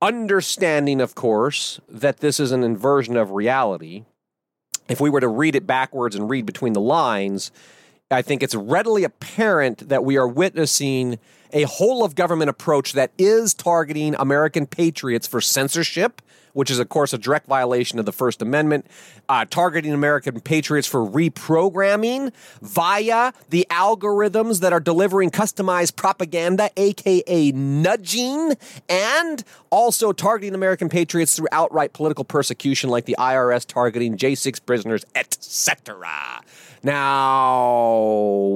understanding, 0.00 1.00
of 1.00 1.14
course, 1.14 1.80
that 1.88 2.18
this 2.18 2.38
is 2.38 2.52
an 2.52 2.62
inversion 2.62 3.16
of 3.16 3.32
reality. 3.32 4.04
If 4.88 5.00
we 5.00 5.10
were 5.10 5.20
to 5.20 5.28
read 5.28 5.56
it 5.56 5.66
backwards 5.66 6.16
and 6.16 6.30
read 6.30 6.46
between 6.46 6.72
the 6.72 6.80
lines, 6.80 7.50
I 8.10 8.22
think 8.22 8.42
it's 8.42 8.54
readily 8.54 9.04
apparent 9.04 9.88
that 9.88 10.04
we 10.04 10.16
are 10.16 10.26
witnessing 10.26 11.18
a 11.52 11.62
whole 11.62 12.04
of 12.04 12.14
government 12.14 12.50
approach 12.50 12.92
that 12.92 13.12
is 13.18 13.54
targeting 13.54 14.14
American 14.14 14.66
patriots 14.66 15.26
for 15.26 15.40
censorship 15.40 16.22
which 16.58 16.72
is, 16.72 16.80
of 16.80 16.88
course, 16.88 17.12
a 17.12 17.18
direct 17.18 17.46
violation 17.46 18.00
of 18.00 18.04
the 18.04 18.10
First 18.10 18.42
Amendment, 18.42 18.84
uh, 19.28 19.44
targeting 19.44 19.92
American 19.92 20.40
patriots 20.40 20.88
for 20.88 21.08
reprogramming 21.08 22.32
via 22.60 23.32
the 23.50 23.64
algorithms 23.70 24.58
that 24.58 24.72
are 24.72 24.80
delivering 24.80 25.30
customized 25.30 25.94
propaganda, 25.94 26.68
aka 26.76 27.52
nudging, 27.52 28.56
and 28.88 29.44
also 29.70 30.10
targeting 30.10 30.52
American 30.52 30.88
patriots 30.88 31.36
through 31.36 31.46
outright 31.52 31.92
political 31.92 32.24
persecution, 32.24 32.90
like 32.90 33.04
the 33.04 33.14
IRS 33.20 33.64
targeting 33.64 34.16
J6 34.16 34.66
prisoners, 34.66 35.06
etc. 35.14 36.42
Now, 36.82 38.02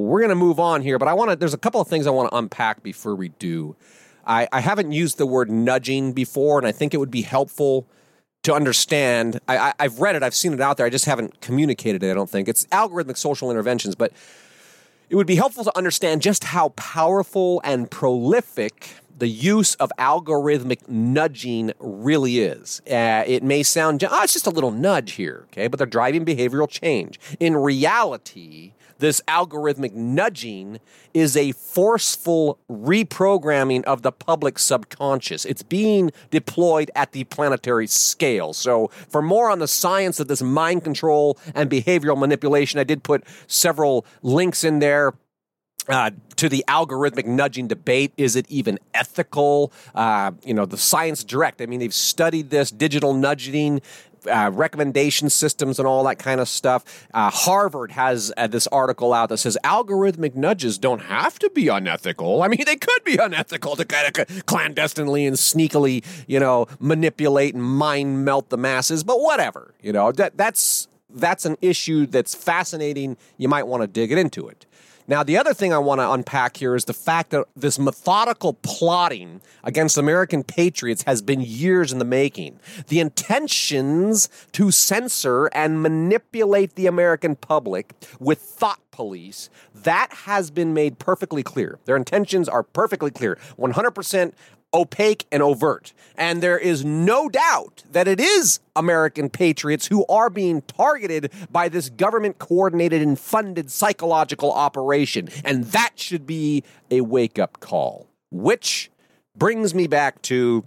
we're 0.02 0.18
going 0.18 0.30
to 0.30 0.35
move 0.35 0.59
on 0.59 0.82
here, 0.82 0.99
but 0.99 1.06
I 1.06 1.14
want 1.14 1.30
to, 1.30 1.37
there's 1.37 1.54
a 1.54 1.59
couple 1.59 1.80
of 1.80 1.87
things 1.87 2.09
I 2.09 2.11
want 2.11 2.32
to 2.32 2.37
unpack 2.37 2.82
before 2.82 3.14
we 3.14 3.28
do. 3.28 3.76
I, 4.26 4.49
I 4.52 4.61
haven't 4.61 4.93
used 4.93 5.19
the 5.19 5.26
word 5.26 5.50
nudging 5.50 6.12
before, 6.12 6.59
and 6.59 6.67
I 6.67 6.73
think 6.73 6.95
it 6.95 6.99
would 6.99 7.11
be 7.11 7.23
helpful 7.23 7.87
to 8.43 8.55
understand. 8.55 9.41
I, 9.49 9.73
have 9.79 10.00
read 10.00 10.17
it, 10.17 10.23
I've 10.23 10.35
seen 10.35 10.52
it 10.52 10.61
out 10.61 10.76
there. 10.76 10.87
I 10.87 10.91
just 10.91 11.05
haven't 11.05 11.41
communicated 11.41 12.02
it. 12.02 12.11
I 12.11 12.14
don't 12.14 12.31
think 12.31 12.49
it's 12.49 12.67
algorithmic 12.67 13.17
social 13.17 13.50
interventions, 13.50 13.95
but 13.95 14.12
it 15.11 15.17
would 15.17 15.26
be 15.26 15.37
helpful 15.37 15.64
to 15.64 15.76
understand 15.76 16.23
just 16.23 16.45
how 16.45 16.71
powerful 16.71 17.61
and 17.64 17.91
prolific 17.91 18.95
the 19.16 19.28
use 19.28 19.75
of 19.76 19.92
algorithmic 19.99 20.88
nudging 20.88 21.73
really 21.78 22.40
is. 22.40 22.81
Uh, 22.90 23.25
it 23.26 23.42
may 23.42 23.62
sound, 23.62 24.02
oh, 24.04 24.23
it's 24.23 24.33
just 24.33 24.47
a 24.47 24.50
little 24.50 24.71
nudge 24.71 25.12
here, 25.12 25.45
okay, 25.49 25.69
but 25.69 25.78
they're 25.78 25.87
driving 25.87 26.25
behavioral 26.25 26.69
change. 26.69 27.21
In 27.38 27.57
reality, 27.57 28.73
this 29.02 29.21
algorithmic 29.26 29.95
nudging 29.95 30.78
is 31.12 31.37
a 31.37 31.50
forceful 31.52 32.59
reprogramming 32.71 33.83
of 33.83 34.02
the 34.02 34.12
public 34.12 34.61
subconscious. 34.61 35.45
It's 35.45 35.64
being 35.64 36.12
deployed 36.31 36.90
at 36.95 37.11
the 37.11 37.25
planetary 37.25 37.88
scale. 37.88 38.52
So, 38.52 38.92
for 39.09 39.21
more 39.21 39.50
on 39.50 39.59
the 39.59 39.66
science 39.66 40.21
of 40.21 40.28
this 40.28 40.40
mind 40.40 40.85
control 40.85 41.37
and 41.52 41.69
behavioral 41.69 42.16
manipulation, 42.16 42.78
I 42.78 42.85
did 42.85 43.02
put 43.02 43.25
several 43.49 44.07
links 44.23 44.62
in 44.62 44.78
there. 44.78 45.14
Uh, 45.89 46.12
to 46.37 46.49
the 46.49 46.65
algorithmic 46.69 47.27
nudging 47.27 47.67
debate. 47.67 48.12
Is 48.17 48.37
it 48.37 48.47
even 48.49 48.79
ethical? 48.95 49.73
Uh, 49.97 50.31
you 50.45 50.55
know, 50.55 50.65
the 50.65 50.77
Science 50.77 51.25
Direct. 51.25 51.61
I 51.61 51.67
mean, 51.67 51.81
they've 51.81 51.93
studied 51.93 52.51
this 52.51 52.71
digital 52.71 53.15
nudging 53.15 53.83
uh, 54.31 54.51
recommendation 54.53 55.31
systems 55.31 55.79
and 55.79 55.89
all 55.89 56.05
that 56.05 56.19
kind 56.19 56.41
of 56.41 56.49
stuff. 56.49 56.85
Uh, 57.12 57.31
Harvard 57.31 57.93
has 57.93 58.33
uh, 58.37 58.47
this 58.47 58.67
article 58.69 59.12
out 59.12 59.29
that 59.31 59.39
says 59.39 59.59
algorithmic 59.65 60.35
nudges 60.35 60.79
don't 60.79 61.01
have 61.03 61.39
to 61.41 61.51
be 61.51 61.69
unethical. 61.69 62.43
I 62.43 62.49
mean, 62.49 62.65
they 62.65 62.77
could 62.77 63.05
be 63.05 63.17
unethical 63.17 63.77
to 63.77 63.85
kind 63.85 64.17
of 64.17 64.47
clandestinely 64.47 65.27
and 65.27 65.37
sneakily, 65.37 66.05
you 66.27 66.39
know, 66.39 66.67
manipulate 66.79 67.55
and 67.55 67.62
mind 67.62 68.25
melt 68.25 68.51
the 68.51 68.59
masses, 68.59 69.05
but 69.05 69.21
whatever. 69.21 69.75
You 69.83 69.93
know, 69.93 70.12
that 70.12 70.37
that's 70.37 70.89
that's 71.15 71.45
an 71.45 71.57
issue 71.61 72.07
that's 72.07 72.35
fascinating. 72.35 73.17
You 73.37 73.49
might 73.49 73.67
want 73.67 73.83
to 73.83 73.87
dig 73.87 74.12
it 74.12 74.19
into 74.19 74.49
it. 74.49 74.67
Now, 75.09 75.23
the 75.23 75.37
other 75.37 75.52
thing 75.52 75.73
I 75.73 75.78
want 75.78 76.00
to 76.00 76.11
unpack 76.11 76.56
here 76.56 76.75
is 76.75 76.85
the 76.85 76.92
fact 76.92 77.30
that 77.30 77.47
this 77.56 77.78
methodical 77.78 78.54
plotting 78.54 79.40
against 79.64 79.99
American 79.99 80.44
patriots 80.44 81.02
has 81.02 81.23
been 81.23 81.40
years 81.40 81.92
in 81.92 81.99
the 81.99 82.04
making. 82.04 82.61
The 82.88 83.00
intentions 83.00 84.28
to 84.52 84.71
censor 84.71 85.47
and 85.47 85.82
manipulate 85.82 86.76
the 86.76 86.87
American 86.87 87.37
public 87.37 87.94
with 88.21 88.38
thought 88.38 88.80
police, 88.92 89.50
that 89.75 90.12
has 90.12 90.50
been 90.50 90.73
made 90.73 90.99
perfectly 90.99 91.42
clear. 91.42 91.78
Their 91.87 91.97
intentions 91.97 92.49
are 92.49 92.62
perfectly 92.62 93.11
clear. 93.11 93.38
100% 93.59 94.32
opaque 94.75 95.26
and 95.31 95.43
overt. 95.43 95.93
And 96.17 96.43
there 96.43 96.59
is 96.59 96.85
no 96.85 97.29
doubt 97.29 97.85
that 97.93 98.09
it 98.09 98.21
is 98.21 98.61
American 98.76 99.31
patriots 99.31 99.87
who 99.87 100.05
are 100.07 100.31
being 100.31 100.62
targeted 100.62 101.33
by 101.50 101.69
this 101.69 101.88
government 101.91 102.38
coordinated 102.38 103.02
and 103.02 103.19
funded 103.19 103.71
psychological 103.71 104.52
operation. 104.52 105.29
And 105.45 105.64
that 105.67 105.93
should 105.97 106.26
be 106.26 106.64
a 106.91 107.00
wake 107.00 107.38
up 107.38 107.61
call. 107.61 108.07
Which 108.31 108.91
brings 109.37 109.75
me 109.75 109.87
back 109.87 110.23
to 110.23 110.67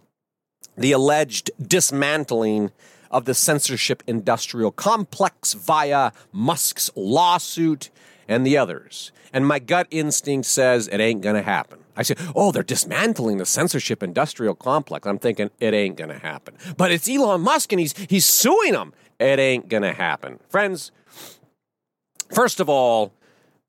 the 0.78 0.92
alleged 0.92 1.52
dismantling 1.62 2.72
of 3.12 3.26
the 3.26 3.34
censorship 3.34 4.04
industrial 4.08 4.72
complex 4.72 5.54
via 5.54 6.12
Musk's 6.32 6.92
lawsuit 6.96 7.90
and 8.28 8.46
the 8.46 8.58
others. 8.58 9.12
And 9.32 9.48
my 9.48 9.60
gut 9.60 9.88
instinct 9.92 10.48
says 10.48 10.88
it 10.88 11.00
ain't 11.00 11.22
going 11.22 11.36
to 11.36 11.42
happen. 11.42 11.80
I 11.98 12.04
said, 12.04 12.20
oh, 12.36 12.52
they're 12.52 12.64
dismantling 12.64 13.38
the 13.38 13.46
censorship 13.46 14.04
industrial 14.04 14.56
complex. 14.56 15.08
I'm 15.08 15.20
thinking 15.20 15.50
it 15.60 15.74
ain't 15.74 15.98
going 15.98 16.10
to 16.10 16.20
happen. 16.20 16.56
But 16.78 16.92
it's 16.92 17.10
Elon 17.10 17.42
Musk 17.42 17.72
and 17.72 17.80
he's, 17.80 17.96
he's 18.10 18.26
suing 18.26 18.74
them. 18.74 18.94
It 19.20 19.40
ain't 19.40 19.70
going 19.70 19.84
to 19.84 19.94
happen. 19.94 20.40
Friends, 20.50 20.92
first 22.34 22.60
of 22.60 22.70
all, 22.70 23.14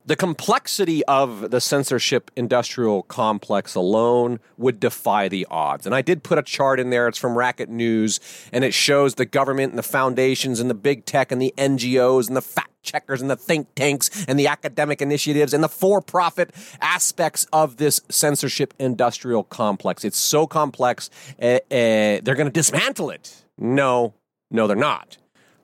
the 0.07 0.15
complexity 0.15 1.03
of 1.05 1.51
the 1.51 1.59
censorship 1.59 2.31
industrial 2.37 3.03
complex 3.03 3.75
alone 3.75 4.39
would 4.57 4.79
defy 4.79 5.27
the 5.27 5.45
odds. 5.51 5.85
And 5.85 5.93
I 5.93 6.01
did 6.01 6.23
put 6.23 6.37
a 6.37 6.41
chart 6.41 6.79
in 6.79 6.89
there. 6.89 7.09
It's 7.09 7.17
from 7.17 7.37
Racket 7.37 7.69
News, 7.69 8.21
and 8.53 8.63
it 8.63 8.73
shows 8.73 9.15
the 9.15 9.25
government 9.25 9.73
and 9.73 9.77
the 9.77 9.83
foundations 9.83 10.61
and 10.61 10.69
the 10.69 10.75
big 10.75 11.05
tech 11.05 11.31
and 11.31 11.41
the 11.41 11.53
NGOs 11.57 12.27
and 12.27 12.37
the 12.37 12.41
fact 12.41 12.71
checkers 12.83 13.21
and 13.21 13.29
the 13.29 13.35
think 13.35 13.67
tanks 13.75 14.25
and 14.29 14.39
the 14.39 14.47
academic 14.47 15.01
initiatives 15.01 15.53
and 15.53 15.61
the 15.61 15.67
for 15.67 16.01
profit 16.01 16.55
aspects 16.79 17.45
of 17.51 17.75
this 17.75 17.99
censorship 18.07 18.73
industrial 18.79 19.43
complex. 19.43 20.05
It's 20.05 20.17
so 20.17 20.47
complex, 20.47 21.09
uh, 21.41 21.45
uh, 21.45 21.59
they're 21.69 22.35
going 22.35 22.47
to 22.47 22.51
dismantle 22.51 23.09
it. 23.09 23.43
No, 23.57 24.13
no, 24.49 24.67
they're 24.67 24.77
not. 24.77 25.17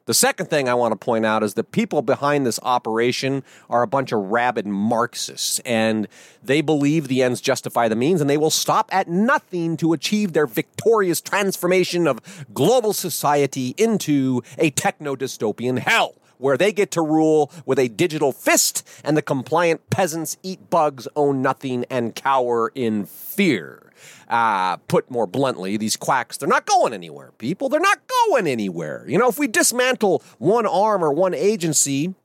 The 0.06 0.14
second 0.14 0.48
thing 0.48 0.68
I 0.68 0.74
want 0.74 0.92
to 0.92 0.98
point 0.98 1.26
out 1.26 1.44
is 1.44 1.54
the 1.54 1.64
people 1.64 2.02
behind 2.02 2.46
this 2.46 2.60
operation 2.62 3.42
are 3.70 3.84
a 3.84 3.88
bunch 3.88 4.12
of 4.12 4.20
rabid 4.20 4.68
Marxists, 4.68 5.60
and 5.60 6.10
they 6.44 6.60
believe 6.60 7.08
the 7.08 7.24
ends 7.24 7.40
justify 7.40 7.88
the 7.88 7.96
means, 7.96 8.20
and 8.20 8.30
they 8.30 8.36
will 8.36 8.50
stop 8.50 8.90
at 8.94 9.08
nothing 9.08 9.78
to 9.78 9.94
achieve 9.94 10.34
their 10.34 10.46
victorious 10.46 11.22
transformation 11.22 12.06
of 12.06 12.20
global 12.54 12.92
society 12.92 13.76
into 13.78 14.42
a 14.58 14.72
techno 14.72 15.16
dystopian 15.16 15.80
hell 15.80 16.16
where 16.38 16.58
they 16.58 16.74
get 16.74 16.92
to 16.92 17.02
rule 17.02 17.50
with 17.66 17.80
a 17.80 17.88
digital 17.88 18.34
fist 18.34 18.86
and 19.06 19.16
the 19.16 19.22
compliant 19.22 19.90
peasants 19.90 20.36
eat 20.44 20.70
bugs, 20.70 21.08
own 21.16 21.42
nothing, 21.42 21.86
and 21.90 22.14
cower 22.14 22.74
in 22.76 23.06
fear. 23.06 23.83
Uh, 24.28 24.78
put 24.78 25.10
more 25.12 25.28
bluntly, 25.28 25.78
these 25.78 25.98
quacks, 25.98 26.38
they're 26.38 26.48
not 26.48 26.66
going 26.66 26.94
anywhere, 26.94 27.32
people. 27.38 27.70
They're 27.70 27.80
not 27.80 28.00
going 28.28 28.48
anywhere. 28.48 29.06
You 29.08 29.18
know, 29.18 29.30
if 29.30 29.38
we 29.38 29.48
dismantle 29.48 30.24
one 30.40 30.66
arm 30.66 31.04
or 31.04 31.12
one 31.12 31.34
agency, 31.34 32.16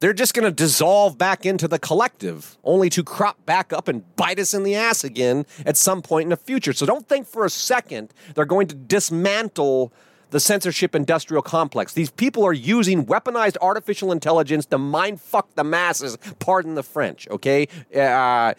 they're 0.00 0.12
just 0.12 0.34
going 0.34 0.44
to 0.44 0.52
dissolve 0.52 1.16
back 1.16 1.46
into 1.46 1.66
the 1.66 1.78
collective, 1.78 2.58
only 2.62 2.90
to 2.90 3.02
crop 3.02 3.44
back 3.46 3.72
up 3.72 3.88
and 3.88 4.04
bite 4.16 4.38
us 4.38 4.52
in 4.52 4.62
the 4.62 4.74
ass 4.74 5.04
again 5.04 5.46
at 5.64 5.76
some 5.76 6.02
point 6.02 6.24
in 6.24 6.28
the 6.30 6.36
future. 6.36 6.72
So 6.72 6.84
don't 6.84 7.08
think 7.08 7.26
for 7.26 7.44
a 7.44 7.50
second 7.50 8.12
they're 8.34 8.44
going 8.44 8.66
to 8.68 8.74
dismantle 8.74 9.92
the 10.28 10.40
censorship 10.40 10.94
industrial 10.94 11.42
complex. 11.42 11.94
These 11.94 12.10
people 12.10 12.44
are 12.44 12.52
using 12.52 13.06
weaponized 13.06 13.56
artificial 13.62 14.10
intelligence 14.10 14.66
to 14.66 14.78
mind 14.78 15.20
fuck 15.20 15.54
the 15.54 15.64
masses, 15.64 16.18
pardon 16.38 16.74
the 16.74 16.82
French, 16.82 17.28
okay? 17.30 17.68
Uh, 17.94 18.54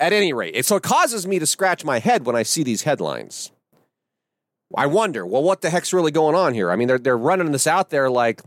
at 0.00 0.12
any 0.12 0.32
rate, 0.32 0.64
so 0.64 0.76
it 0.76 0.82
causes 0.82 1.26
me 1.26 1.38
to 1.38 1.46
scratch 1.46 1.84
my 1.84 1.98
head 2.00 2.26
when 2.26 2.34
I 2.34 2.42
see 2.42 2.62
these 2.62 2.82
headlines. 2.82 3.52
I 4.76 4.86
wonder, 4.86 5.26
well, 5.26 5.42
what 5.42 5.62
the 5.62 5.70
heck's 5.70 5.92
really 5.92 6.12
going 6.12 6.34
on 6.34 6.54
here? 6.54 6.70
I 6.70 6.76
mean, 6.76 6.88
they're, 6.88 6.98
they're 6.98 7.18
running 7.18 7.50
this 7.52 7.66
out 7.66 7.90
there 7.90 8.08
like 8.08 8.40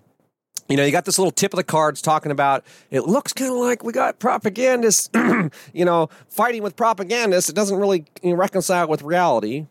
you 0.69 0.77
know, 0.77 0.85
you 0.85 0.91
got 0.91 1.05
this 1.05 1.19
little 1.19 1.31
tip 1.31 1.53
of 1.53 1.57
the 1.57 1.63
cards 1.63 2.01
talking 2.01 2.31
about 2.31 2.63
it 2.89 3.01
looks 3.01 3.33
kind 3.33 3.51
of 3.51 3.57
like 3.57 3.83
we 3.83 3.91
got 3.91 4.19
propagandists, 4.19 5.09
you 5.73 5.85
know, 5.85 6.09
fighting 6.29 6.63
with 6.63 6.75
propagandists. 6.75 7.49
It 7.49 7.55
doesn't 7.55 7.77
really 7.77 8.05
you 8.21 8.31
know, 8.31 8.35
reconcile 8.37 8.87
with 8.87 9.01
reality. 9.01 9.67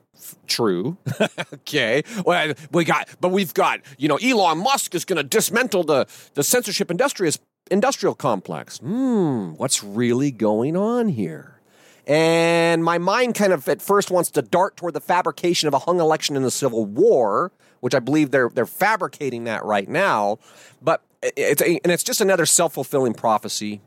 True. 0.47 0.99
okay. 1.55 2.03
Well, 2.25 2.53
we 2.71 2.85
got, 2.85 3.09
but 3.21 3.31
we've 3.31 3.55
got, 3.55 3.81
you 3.99 4.09
know, 4.09 4.17
Elon 4.17 4.59
Musk 4.59 4.95
is 4.95 5.05
going 5.05 5.17
to 5.17 5.25
dismantle 5.25 5.85
the, 5.85 6.07
the 6.35 6.45
censorship 6.45 6.91
industrial 6.91 8.15
complex. 8.15 8.79
Hmm, 8.79 9.53
what's 9.55 9.83
really 9.83 10.31
going 10.31 10.77
on 10.77 11.09
here? 11.09 11.62
And 12.07 12.83
my 12.83 12.99
mind 12.99 13.35
kind 13.35 13.53
of 13.53 13.69
at 13.69 13.81
first 13.81 14.11
wants 14.11 14.31
to 14.33 14.43
dart 14.43 14.77
toward 14.77 14.95
the 14.95 15.01
fabrication 15.01 15.69
of 15.69 15.75
a 15.75 15.79
hung 15.81 16.01
election 16.01 16.37
in 16.37 16.43
the 16.43 16.51
Civil 16.51 16.85
War, 16.85 17.53
which 17.81 17.95
I 17.95 18.01
believe 18.01 18.31
they're 18.31 18.49
they're 18.49 18.67
fabricating 18.67 19.45
that 19.45 19.65
right 19.65 19.89
now. 19.89 20.39
But 20.81 21.03
it's 21.23 21.63
a, 21.63 21.81
and 21.85 21.93
it's 21.93 22.03
just 22.03 22.21
another 22.21 22.47
self 22.47 22.75
fulfilling 22.75 23.15
prophecy. 23.15 23.81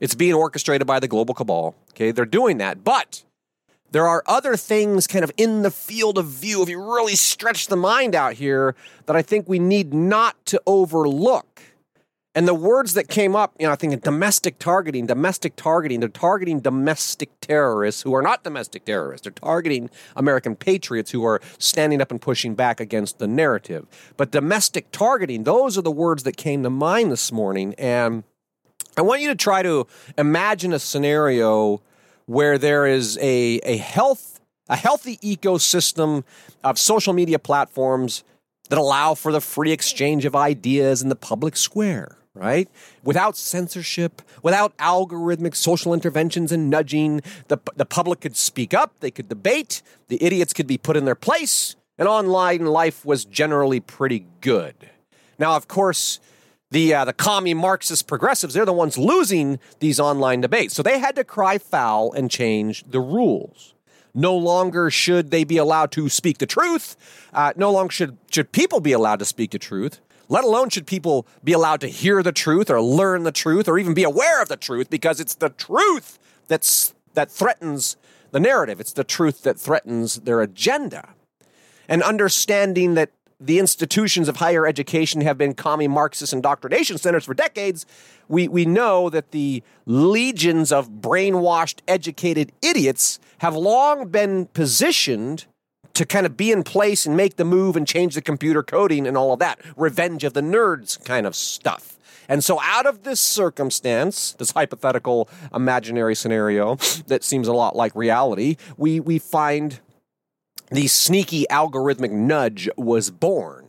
It's 0.00 0.14
being 0.14 0.34
orchestrated 0.34 0.86
by 0.86 1.00
the 1.00 1.08
global 1.08 1.34
cabal. 1.34 1.74
Okay, 1.92 2.10
they're 2.10 2.26
doing 2.26 2.58
that, 2.58 2.84
but 2.84 3.24
there 3.94 4.08
are 4.08 4.24
other 4.26 4.56
things 4.56 5.06
kind 5.06 5.22
of 5.22 5.30
in 5.36 5.62
the 5.62 5.70
field 5.70 6.18
of 6.18 6.26
view. 6.26 6.62
If 6.62 6.68
you 6.68 6.82
really 6.82 7.14
stretch 7.14 7.68
the 7.68 7.76
mind 7.76 8.14
out 8.14 8.34
here, 8.34 8.74
that 9.06 9.14
I 9.14 9.22
think 9.22 9.48
we 9.48 9.58
need 9.60 9.94
not 9.94 10.44
to 10.46 10.60
overlook. 10.66 11.53
And 12.36 12.48
the 12.48 12.54
words 12.54 12.94
that 12.94 13.06
came 13.08 13.36
up, 13.36 13.54
you 13.60 13.66
know, 13.66 13.72
I 13.72 13.76
think 13.76 14.02
domestic 14.02 14.58
targeting, 14.58 15.06
domestic 15.06 15.54
targeting, 15.54 16.00
they're 16.00 16.08
targeting 16.08 16.58
domestic 16.58 17.30
terrorists 17.40 18.02
who 18.02 18.12
are 18.12 18.22
not 18.22 18.42
domestic 18.42 18.84
terrorists. 18.84 19.24
They're 19.24 19.32
targeting 19.32 19.88
American 20.16 20.56
patriots 20.56 21.12
who 21.12 21.24
are 21.24 21.40
standing 21.58 22.00
up 22.00 22.10
and 22.10 22.20
pushing 22.20 22.56
back 22.56 22.80
against 22.80 23.18
the 23.18 23.28
narrative. 23.28 23.86
But 24.16 24.32
domestic 24.32 24.90
targeting, 24.90 25.44
those 25.44 25.78
are 25.78 25.82
the 25.82 25.92
words 25.92 26.24
that 26.24 26.36
came 26.36 26.64
to 26.64 26.70
mind 26.70 27.12
this 27.12 27.30
morning. 27.30 27.72
And 27.78 28.24
I 28.96 29.02
want 29.02 29.20
you 29.20 29.28
to 29.28 29.36
try 29.36 29.62
to 29.62 29.86
imagine 30.18 30.72
a 30.72 30.80
scenario 30.80 31.82
where 32.26 32.58
there 32.58 32.84
is 32.84 33.16
a, 33.18 33.60
a 33.62 33.76
health 33.76 34.32
a 34.66 34.76
healthy 34.76 35.18
ecosystem 35.18 36.24
of 36.64 36.78
social 36.78 37.12
media 37.12 37.38
platforms 37.38 38.24
that 38.70 38.78
allow 38.78 39.12
for 39.12 39.30
the 39.30 39.42
free 39.42 39.72
exchange 39.72 40.24
of 40.24 40.34
ideas 40.34 41.02
in 41.02 41.10
the 41.10 41.14
public 41.14 41.54
square 41.54 42.16
right? 42.34 42.68
Without 43.02 43.36
censorship, 43.36 44.20
without 44.42 44.76
algorithmic 44.78 45.54
social 45.54 45.94
interventions 45.94 46.50
and 46.52 46.68
nudging, 46.68 47.20
the, 47.48 47.58
the 47.76 47.86
public 47.86 48.20
could 48.20 48.36
speak 48.36 48.74
up, 48.74 48.98
they 49.00 49.10
could 49.10 49.28
debate, 49.28 49.82
the 50.08 50.22
idiots 50.22 50.52
could 50.52 50.66
be 50.66 50.76
put 50.76 50.96
in 50.96 51.04
their 51.04 51.14
place, 51.14 51.76
and 51.96 52.08
online 52.08 52.66
life 52.66 53.04
was 53.04 53.24
generally 53.24 53.80
pretty 53.80 54.26
good. 54.40 54.74
Now, 55.38 55.56
of 55.56 55.68
course, 55.68 56.20
the 56.70 56.92
uh, 56.92 57.04
the 57.04 57.12
commie 57.12 57.54
Marxist 57.54 58.08
progressives, 58.08 58.54
they're 58.54 58.64
the 58.64 58.72
ones 58.72 58.98
losing 58.98 59.60
these 59.78 60.00
online 60.00 60.40
debates. 60.40 60.74
So 60.74 60.82
they 60.82 60.98
had 60.98 61.14
to 61.16 61.24
cry 61.24 61.58
foul 61.58 62.12
and 62.12 62.30
change 62.30 62.84
the 62.88 63.00
rules. 63.00 63.74
No 64.12 64.36
longer 64.36 64.90
should 64.90 65.30
they 65.30 65.44
be 65.44 65.56
allowed 65.56 65.90
to 65.92 66.08
speak 66.08 66.38
the 66.38 66.46
truth. 66.46 66.96
Uh, 67.32 67.52
no 67.56 67.70
longer 67.70 67.92
should, 67.92 68.16
should 68.30 68.52
people 68.52 68.80
be 68.80 68.92
allowed 68.92 69.18
to 69.18 69.24
speak 69.24 69.50
the 69.50 69.58
truth 69.58 70.00
let 70.28 70.44
alone 70.44 70.70
should 70.70 70.86
people 70.86 71.26
be 71.42 71.52
allowed 71.52 71.80
to 71.80 71.88
hear 71.88 72.22
the 72.22 72.32
truth 72.32 72.70
or 72.70 72.80
learn 72.80 73.24
the 73.24 73.32
truth 73.32 73.68
or 73.68 73.78
even 73.78 73.94
be 73.94 74.04
aware 74.04 74.40
of 74.42 74.48
the 74.48 74.56
truth 74.56 74.90
because 74.90 75.20
it's 75.20 75.34
the 75.34 75.50
truth 75.50 76.18
that's, 76.48 76.94
that 77.14 77.30
threatens 77.30 77.96
the 78.30 78.40
narrative. 78.40 78.80
It's 78.80 78.92
the 78.92 79.04
truth 79.04 79.42
that 79.42 79.58
threatens 79.58 80.16
their 80.16 80.40
agenda. 80.40 81.10
And 81.88 82.02
understanding 82.02 82.94
that 82.94 83.10
the 83.40 83.58
institutions 83.58 84.28
of 84.28 84.36
higher 84.36 84.66
education 84.66 85.20
have 85.20 85.36
been 85.36 85.54
commie 85.54 85.88
Marxist 85.88 86.32
indoctrination 86.32 86.98
centers 86.98 87.24
for 87.24 87.34
decades, 87.34 87.84
we, 88.28 88.48
we 88.48 88.64
know 88.64 89.10
that 89.10 89.32
the 89.32 89.62
legions 89.86 90.72
of 90.72 90.88
brainwashed, 90.88 91.80
educated 91.86 92.52
idiots 92.62 93.18
have 93.38 93.54
long 93.54 94.08
been 94.08 94.46
positioned 94.46 95.44
to 95.94 96.04
kind 96.04 96.26
of 96.26 96.36
be 96.36 96.52
in 96.52 96.62
place 96.62 97.06
and 97.06 97.16
make 97.16 97.36
the 97.36 97.44
move 97.44 97.76
and 97.76 97.86
change 97.86 98.14
the 98.14 98.22
computer 98.22 98.62
coding 98.62 99.06
and 99.06 99.16
all 99.16 99.32
of 99.32 99.38
that. 99.38 99.60
Revenge 99.76 100.24
of 100.24 100.34
the 100.34 100.40
nerds 100.40 101.02
kind 101.04 101.26
of 101.26 101.34
stuff. 101.34 101.98
And 102.28 102.42
so, 102.42 102.60
out 102.60 102.86
of 102.86 103.02
this 103.02 103.20
circumstance, 103.20 104.32
this 104.32 104.52
hypothetical 104.52 105.28
imaginary 105.54 106.14
scenario 106.14 106.76
that 107.06 107.24
seems 107.24 107.48
a 107.48 107.52
lot 107.52 107.76
like 107.76 107.94
reality, 107.94 108.56
we, 108.76 109.00
we 109.00 109.18
find 109.18 109.80
the 110.70 110.86
sneaky 110.86 111.46
algorithmic 111.50 112.10
nudge 112.10 112.68
was 112.76 113.10
born. 113.10 113.63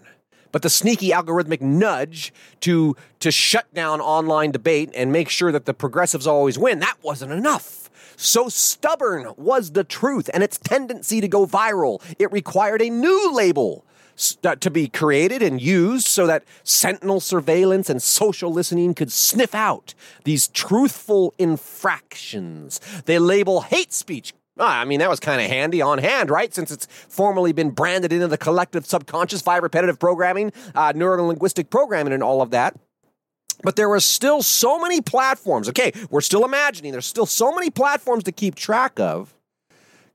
But 0.56 0.62
the 0.62 0.70
sneaky 0.70 1.10
algorithmic 1.10 1.60
nudge 1.60 2.32
to, 2.62 2.96
to 3.20 3.30
shut 3.30 3.74
down 3.74 4.00
online 4.00 4.52
debate 4.52 4.90
and 4.96 5.12
make 5.12 5.28
sure 5.28 5.52
that 5.52 5.66
the 5.66 5.74
progressives 5.74 6.26
always 6.26 6.58
win, 6.58 6.80
that 6.80 6.96
wasn't 7.02 7.34
enough. 7.34 7.90
So 8.16 8.48
stubborn 8.48 9.34
was 9.36 9.72
the 9.72 9.84
truth 9.84 10.30
and 10.34 10.42
its 10.44 10.58
tendency 10.58 11.20
to 11.20 11.28
go 11.28 11.46
viral. 11.46 12.02
It 12.18 12.32
required 12.32 12.82
a 12.82 12.90
new 12.90 13.34
label 13.34 13.84
uh, 14.46 14.56
to 14.56 14.72
be 14.72 14.88
created 14.88 15.44
and 15.44 15.62
used 15.62 16.08
so 16.08 16.26
that 16.26 16.46
sentinel 16.64 17.20
surveillance 17.20 17.90
and 17.90 18.02
social 18.02 18.50
listening 18.50 18.94
could 18.94 19.12
sniff 19.12 19.54
out 19.54 19.94
these 20.24 20.48
truthful 20.48 21.34
infractions. 21.38 22.80
They 23.04 23.20
label 23.20 23.60
hate 23.60 23.92
speech. 23.92 24.34
Ah, 24.58 24.80
I 24.80 24.86
mean, 24.86 25.00
that 25.00 25.10
was 25.10 25.20
kind 25.20 25.42
of 25.42 25.48
handy 25.48 25.82
on 25.82 25.98
hand, 25.98 26.30
right? 26.30 26.54
Since 26.54 26.72
it's 26.72 26.86
formally 26.86 27.52
been 27.52 27.72
branded 27.72 28.14
into 28.14 28.28
the 28.28 28.38
collective 28.38 28.86
subconscious 28.86 29.42
via 29.42 29.60
repetitive 29.60 30.00
programming, 30.00 30.54
uh, 30.74 30.94
neurolinguistic 30.94 31.70
programming, 31.70 32.14
and 32.14 32.24
all 32.24 32.42
of 32.42 32.52
that. 32.52 32.76
But 33.64 33.76
there 33.76 33.90
were 33.90 34.00
still 34.00 34.42
so 34.42 34.80
many 34.80 35.02
platforms. 35.02 35.68
Okay, 35.68 35.92
we're 36.10 36.22
still 36.22 36.46
imagining 36.46 36.92
there's 36.92 37.06
still 37.06 37.26
so 37.26 37.54
many 37.54 37.70
platforms 37.70 38.24
to 38.26 38.32
keep 38.32 38.56
track 38.56 39.00
of. 39.00 39.34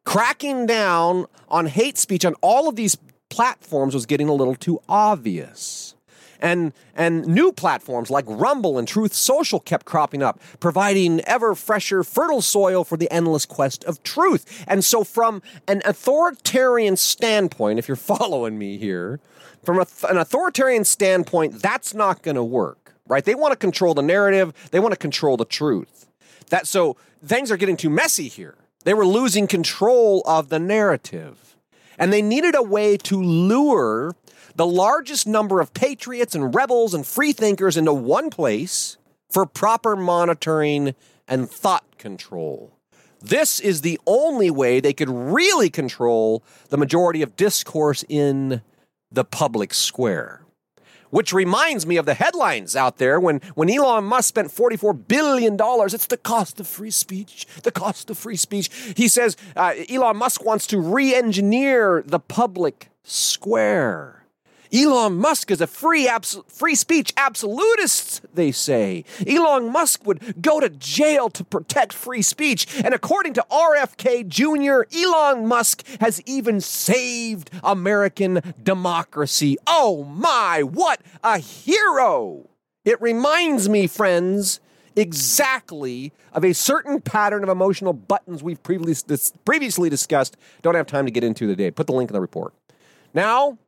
Cracking 0.05 0.67
down 0.67 1.27
on 1.49 1.67
hate 1.67 1.99
speech 1.99 2.25
on 2.25 2.35
all 2.41 2.69
of 2.69 2.77
these 2.77 2.97
platforms 3.29 3.93
was 3.95 4.07
getting 4.07 4.29
a 4.29 4.35
little 4.35 4.55
too 4.55 4.81
obvious. 4.89 5.95
And, 6.41 6.73
and 6.95 7.27
new 7.27 7.53
platforms 7.53 8.11
like 8.11 8.25
Rumble 8.27 8.79
and 8.79 8.89
Truth 8.89 9.15
Social 9.15 9.61
kept 9.61 9.87
cropping 9.87 10.23
up, 10.23 10.41
providing 10.59 11.21
ever 11.23 11.55
fresher, 11.55 12.03
fertile 12.03 12.43
soil 12.43 12.83
for 12.83 12.97
the 12.97 13.11
endless 13.11 13.47
quest 13.47 13.85
of 13.85 14.03
truth. 14.03 14.65
And 14.67 14.85
so, 14.85 15.05
from 15.05 15.43
an 15.69 15.83
authoritarian 15.85 16.97
standpoint, 16.97 17.79
if 17.79 17.89
you're 17.89 17.97
following 17.97 18.59
me 18.59 18.79
here, 18.79 19.21
from 19.63 19.79
a, 19.79 19.87
an 20.09 20.17
authoritarian 20.17 20.85
standpoint, 20.85 21.61
that's 21.61 21.93
not 21.95 22.23
going 22.23 22.37
to 22.37 22.45
work 22.45 22.81
right? 23.11 23.25
They 23.25 23.35
want 23.35 23.53
to 23.53 23.57
control 23.57 23.93
the 23.93 24.03
narrative, 24.03 24.55
they 24.71 24.81
want 24.81 24.93
to 24.93 24.99
control 24.99 25.37
the 25.37 25.45
truth. 25.45 26.07
That 26.49 26.67
so 26.67 26.97
things 27.25 27.51
are 27.51 27.57
getting 27.57 27.77
too 27.77 27.91
messy 27.91 28.29
here. 28.29 28.55
They 28.85 28.95
were 28.95 29.07
losing 29.07 29.47
control 29.47 30.23
of 30.25 30.49
the 30.49 30.59
narrative. 30.59 31.57
And 31.99 32.13
they 32.13 32.23
needed 32.23 32.55
a 32.55 32.63
way 32.63 32.97
to 32.97 33.21
lure 33.23 34.15
the 34.61 34.67
largest 34.67 35.27
number 35.27 35.59
of 35.59 35.73
patriots 35.73 36.35
and 36.35 36.55
rebels 36.55 36.93
and 36.93 37.07
freethinkers 37.07 37.79
into 37.79 37.95
one 37.95 38.29
place 38.29 38.99
for 39.31 39.47
proper 39.47 39.97
monitoring 39.97 40.95
and 41.27 41.51
thought 41.51 41.97
control. 41.97 42.71
This 43.23 43.59
is 43.59 43.81
the 43.81 43.99
only 44.07 44.51
way 44.51 44.79
they 44.79 44.93
could 44.93 45.09
really 45.09 45.71
control 45.71 46.45
the 46.69 46.77
majority 46.77 47.23
of 47.23 47.37
discourse 47.37 48.05
in 48.07 48.61
the 49.11 49.25
public 49.25 49.73
square 49.73 50.43
which 51.09 51.33
reminds 51.33 51.87
me 51.87 51.97
of 51.97 52.07
the 52.07 52.15
headlines 52.15 52.77
out 52.77 52.99
there 52.99 53.19
when, 53.19 53.41
when 53.57 53.69
Elon 53.69 54.05
Musk 54.05 54.29
spent 54.29 54.47
$44 54.47 55.09
billion. 55.09 55.57
It's 55.59 56.07
the 56.07 56.17
cost 56.17 56.61
of 56.61 56.69
free 56.69 56.93
speech. 56.93 57.49
The 57.65 57.73
cost 57.73 58.11
of 58.11 58.17
free 58.17 58.37
speech. 58.37 58.71
He 58.97 59.09
says 59.09 59.37
uh, 59.57 59.75
Elon 59.89 60.19
Musk 60.19 60.45
wants 60.45 60.69
to 60.69 60.79
re 60.79 61.13
engineer 61.13 62.05
the 62.07 62.21
public 62.21 62.91
square. 63.03 64.20
Elon 64.73 65.17
Musk 65.17 65.51
is 65.51 65.61
a 65.61 65.67
free, 65.67 66.09
free 66.49 66.75
speech 66.75 67.13
absolutist, 67.17 68.25
they 68.35 68.53
say. 68.53 69.05
Elon 69.27 69.73
Musk 69.73 70.07
would 70.07 70.41
go 70.41 70.61
to 70.61 70.69
jail 70.69 71.29
to 71.31 71.43
protect 71.43 71.93
free 71.93 72.23
speech. 72.23 72.67
And 72.85 72.95
according 72.95 73.35
to 73.35 73.45
RFK 73.51 74.29
Jr., 74.29 74.83
Elon 74.97 75.47
Musk 75.47 75.85
has 76.01 76.23
even 76.25 76.61
saved 76.61 77.51
American 77.65 78.55
democracy. 78.63 79.57
Oh 79.67 80.05
my, 80.05 80.63
what 80.63 81.01
a 81.25 81.39
hero! 81.39 82.49
It 82.85 83.01
reminds 83.03 83.69
me, 83.69 83.87
friends, 83.87 84.61
exactly 84.97 86.13
of 86.33 86.45
a 86.45 86.53
certain 86.53 87.01
pattern 87.01 87.43
of 87.43 87.49
emotional 87.49 87.93
buttons 87.93 88.43
we've 88.43 88.63
previously 88.63 89.91
discussed. 89.91 90.37
Don't 90.63 90.75
have 90.75 90.87
time 90.87 91.07
to 91.07 91.11
get 91.11 91.25
into 91.25 91.47
today. 91.47 91.71
Put 91.71 91.87
the 91.87 91.93
link 91.93 92.11
in 92.11 92.15
the 92.15 92.21
report. 92.21 92.55
Now, 93.13 93.59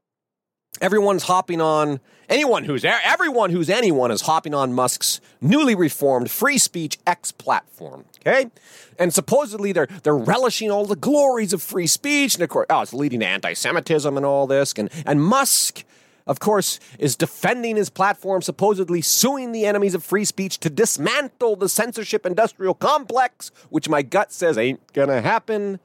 everyone's 0.82 1.22
hopping 1.22 1.60
on 1.62 2.00
anyone 2.28 2.64
who's 2.64 2.84
everyone 2.84 3.50
who's 3.50 3.70
anyone 3.70 4.10
is 4.10 4.22
hopping 4.22 4.52
on 4.52 4.74
Musk's 4.74 5.20
newly 5.40 5.74
reformed 5.74 6.30
free 6.30 6.58
speech 6.58 6.98
X 7.06 7.32
platform. 7.32 8.04
Okay, 8.20 8.50
and 8.98 9.14
supposedly 9.14 9.72
they're 9.72 9.88
they're 10.02 10.16
relishing 10.16 10.70
all 10.70 10.84
the 10.84 10.96
glories 10.96 11.54
of 11.54 11.62
free 11.62 11.86
speech, 11.86 12.34
and 12.34 12.42
of 12.42 12.50
course, 12.50 12.66
oh, 12.68 12.82
it's 12.82 12.92
leading 12.92 13.20
to 13.20 13.26
anti-Semitism 13.26 14.14
and 14.16 14.26
all 14.26 14.46
this, 14.46 14.74
and 14.76 14.90
and 15.06 15.22
Musk. 15.22 15.84
of 16.26 16.40
course, 16.40 16.78
is 16.98 17.16
defending 17.16 17.76
his 17.76 17.90
platform, 17.90 18.42
supposedly 18.42 19.00
suing 19.00 19.52
the 19.52 19.66
enemies 19.66 19.94
of 19.94 20.04
free 20.04 20.24
speech 20.24 20.58
to 20.58 20.70
dismantle 20.70 21.56
the 21.56 21.68
censorship 21.68 22.24
industrial 22.24 22.74
complex, 22.74 23.50
which 23.70 23.88
my 23.88 24.02
gut 24.02 24.32
says 24.32 24.56
ain't 24.58 24.80
gonna 24.92 25.20
happen. 25.20 25.80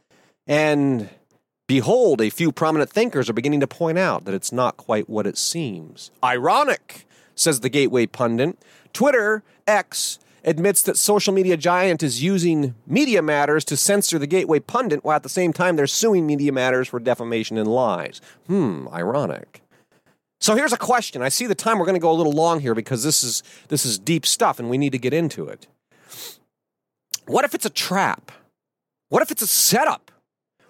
And 0.45 1.09
behold, 1.67 2.21
a 2.21 2.29
few 2.29 2.51
prominent 2.51 2.89
thinkers 2.89 3.29
are 3.29 3.33
beginning 3.33 3.59
to 3.59 3.67
point 3.67 3.97
out 3.97 4.25
that 4.25 4.33
it's 4.33 4.51
not 4.51 4.77
quite 4.77 5.09
what 5.09 5.27
it 5.27 5.37
seems. 5.37 6.11
Ironic, 6.23 7.05
says 7.35 7.59
the 7.59 7.69
Gateway 7.69 8.07
pundit. 8.07 8.57
Twitter, 8.93 9.43
X, 9.67 10.19
admits 10.43 10.81
that 10.81 10.97
social 10.97 11.33
media 11.33 11.57
giant 11.57 12.01
is 12.01 12.23
using 12.23 12.73
Media 12.87 13.21
Matters 13.21 13.65
to 13.65 13.77
censor 13.77 14.17
the 14.17 14.27
Gateway 14.27 14.59
pundit, 14.59 15.03
while 15.03 15.17
at 15.17 15.23
the 15.23 15.29
same 15.29 15.53
time 15.53 15.75
they're 15.75 15.87
suing 15.87 16.25
Media 16.25 16.51
Matters 16.51 16.87
for 16.87 16.99
defamation 16.99 17.57
and 17.57 17.67
lies. 17.67 18.21
Hmm, 18.47 18.87
ironic. 18.91 19.61
So 20.39 20.55
here's 20.55 20.73
a 20.73 20.77
question. 20.77 21.21
I 21.21 21.29
see 21.29 21.47
the 21.47 21.55
time 21.55 21.79
we're 21.79 21.85
going 21.85 21.95
to 21.95 21.99
go 21.99 22.11
a 22.11 22.13
little 22.13 22.31
long 22.31 22.59
here 22.59 22.75
because 22.75 23.03
this 23.03 23.23
is 23.23 23.43
this 23.69 23.85
is 23.85 23.97
deep 23.97 24.25
stuff 24.25 24.59
and 24.59 24.69
we 24.69 24.77
need 24.77 24.91
to 24.91 24.99
get 24.99 25.13
into 25.13 25.47
it. 25.47 25.67
What 27.25 27.43
if 27.43 27.55
it's 27.55 27.65
a 27.65 27.71
trap? 27.71 28.31
What 29.09 29.21
if 29.21 29.31
it's 29.31 29.41
a 29.41 29.47
setup? 29.47 30.11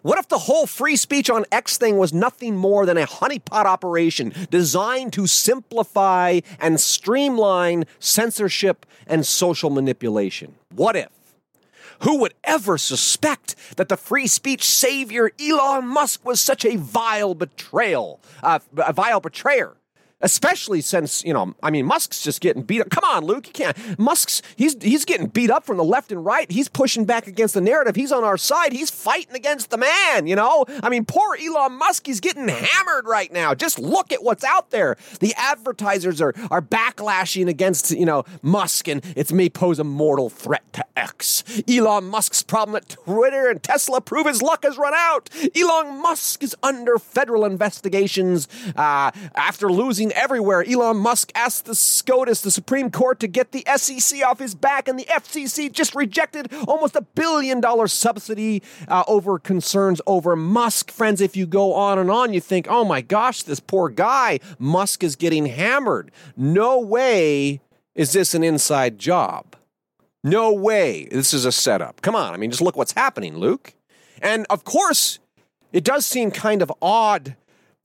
What 0.07 0.19
if 0.19 0.29
the 0.29 0.37
whole 0.37 0.67
free 0.67 0.95
speech 0.95 1.29
on 1.29 1.43
X 1.51 1.77
thing 1.77 1.97
was 1.97 2.13
nothing 2.13 2.55
more 2.55 2.85
than 2.85 2.95
a 2.95 3.05
honeypot 3.05 3.65
operation 3.65 4.31
designed 4.49 5.11
to 5.11 5.27
simplify 5.27 6.39
and 6.61 6.79
streamline 6.79 7.83
censorship 7.99 8.85
and 9.05 9.25
social 9.25 9.69
manipulation? 9.69 10.55
What 10.73 10.95
if? 10.95 11.09
Who 12.03 12.19
would 12.19 12.35
ever 12.45 12.77
suspect 12.77 13.57
that 13.75 13.89
the 13.89 13.97
free 13.97 14.27
speech 14.27 14.63
savior 14.63 15.33
Elon 15.41 15.85
Musk 15.85 16.23
was 16.23 16.39
such 16.39 16.63
a 16.63 16.77
vile 16.77 17.35
betrayal, 17.35 18.21
uh, 18.41 18.59
a 18.77 18.93
vile 18.93 19.19
betrayer? 19.19 19.75
Especially 20.19 20.81
since, 20.81 21.23
you 21.23 21.33
know, 21.33 21.53
I 21.61 21.69
mean, 21.69 21.85
Musk's 21.85 22.23
just 22.23 22.41
getting 22.41 22.63
beat 22.63 22.81
up. 22.81 22.89
Come 22.89 23.03
on, 23.03 23.23
Luke, 23.23 23.45
you 23.47 23.53
can't. 23.53 23.99
Musk's, 23.99 24.41
he's, 24.55 24.75
he's 24.81 25.05
getting 25.05 25.27
beat 25.27 25.51
up 25.51 25.63
from 25.63 25.77
the 25.77 25.83
left 25.83 26.11
and 26.11 26.25
right. 26.25 26.49
He's 26.51 26.67
pushing 26.67 27.05
back 27.05 27.27
against 27.27 27.53
the 27.53 27.61
narrative. 27.61 27.95
He's 27.95 28.11
on 28.11 28.23
our 28.23 28.37
side. 28.37 28.73
He's 28.73 28.89
fighting 28.89 29.35
against 29.35 29.69
the 29.69 29.77
man, 29.77 30.25
you 30.25 30.35
know? 30.35 30.65
I 30.81 30.89
mean, 30.89 31.05
poor 31.05 31.37
Elon 31.39 31.73
Musk, 31.73 32.07
he's 32.07 32.19
getting 32.19 32.47
hammered 32.47 33.05
right 33.05 33.31
now. 33.31 33.53
Just 33.53 33.77
look 33.77 34.11
at 34.11 34.23
what's 34.23 34.43
out 34.43 34.71
there. 34.71 34.97
The 35.19 35.35
advertisers 35.37 36.19
are, 36.19 36.33
are 36.49 36.61
backlashing 36.61 37.47
against, 37.47 37.91
you 37.91 38.05
know, 38.05 38.23
Musk, 38.41 38.87
and 38.87 39.03
it's 39.15 39.31
may 39.31 39.49
pose 39.49 39.77
a 39.77 39.83
mortal 39.83 40.29
threat 40.29 40.73
to 40.73 40.85
X. 40.95 41.43
Elon 41.67 42.05
Musk's 42.05 42.41
problem 42.41 42.75
at 42.75 42.89
Twitter 42.89 43.49
and 43.49 43.61
Tesla 43.61 44.01
prove 44.01 44.25
his 44.25 44.41
luck 44.41 44.63
has 44.63 44.77
run 44.77 44.93
out. 44.95 45.29
Elon 45.55 46.01
Musk 46.01 46.41
is 46.41 46.55
under 46.63 46.97
federal 46.97 47.45
investigations 47.45 48.47
uh, 48.75 49.11
after 49.35 49.71
losing 49.71 50.06
everywhere. 50.13 50.63
Elon 50.67 50.97
Musk 50.97 51.31
asked 51.35 51.65
the 51.65 51.75
SCOTUS, 51.75 52.41
the 52.41 52.51
Supreme 52.51 52.91
Court, 52.91 53.19
to 53.19 53.27
get 53.27 53.51
the 53.51 53.65
SEC 53.75 54.23
off 54.23 54.39
his 54.39 54.55
back, 54.55 54.87
and 54.87 54.99
the 54.99 55.05
FCC 55.05 55.71
just 55.71 55.95
rejected 55.95 56.53
almost 56.67 56.95
a 56.95 57.01
billion 57.01 57.61
dollar 57.61 57.87
subsidy 57.87 58.61
uh, 58.87 59.03
over 59.07 59.39
concerns 59.39 60.01
over 60.07 60.35
Musk. 60.35 60.91
Friends, 60.91 61.21
if 61.21 61.35
you 61.35 61.45
go 61.45 61.73
on 61.73 61.99
and 61.99 62.11
on, 62.11 62.33
you 62.33 62.41
think, 62.41 62.67
oh 62.69 62.83
my 62.83 63.01
gosh, 63.01 63.43
this 63.43 63.59
poor 63.59 63.89
guy, 63.89 64.39
Musk 64.59 65.03
is 65.03 65.15
getting 65.15 65.45
hammered. 65.45 66.11
No 66.35 66.79
way 66.79 67.61
is 67.95 68.13
this 68.13 68.33
an 68.33 68.43
inside 68.43 68.99
job. 68.99 69.55
No 70.23 70.51
way 70.53 71.07
this 71.11 71.33
is 71.33 71.45
a 71.45 71.51
setup. 71.51 72.01
Come 72.01 72.15
on, 72.15 72.33
I 72.33 72.37
mean, 72.37 72.51
just 72.51 72.61
look 72.61 72.75
what's 72.75 72.93
happening, 72.93 73.37
Luke. 73.37 73.73
And 74.21 74.45
of 74.49 74.63
course, 74.63 75.19
it 75.71 75.83
does 75.83 76.05
seem 76.05 76.31
kind 76.31 76.61
of 76.61 76.71
odd 76.81 77.35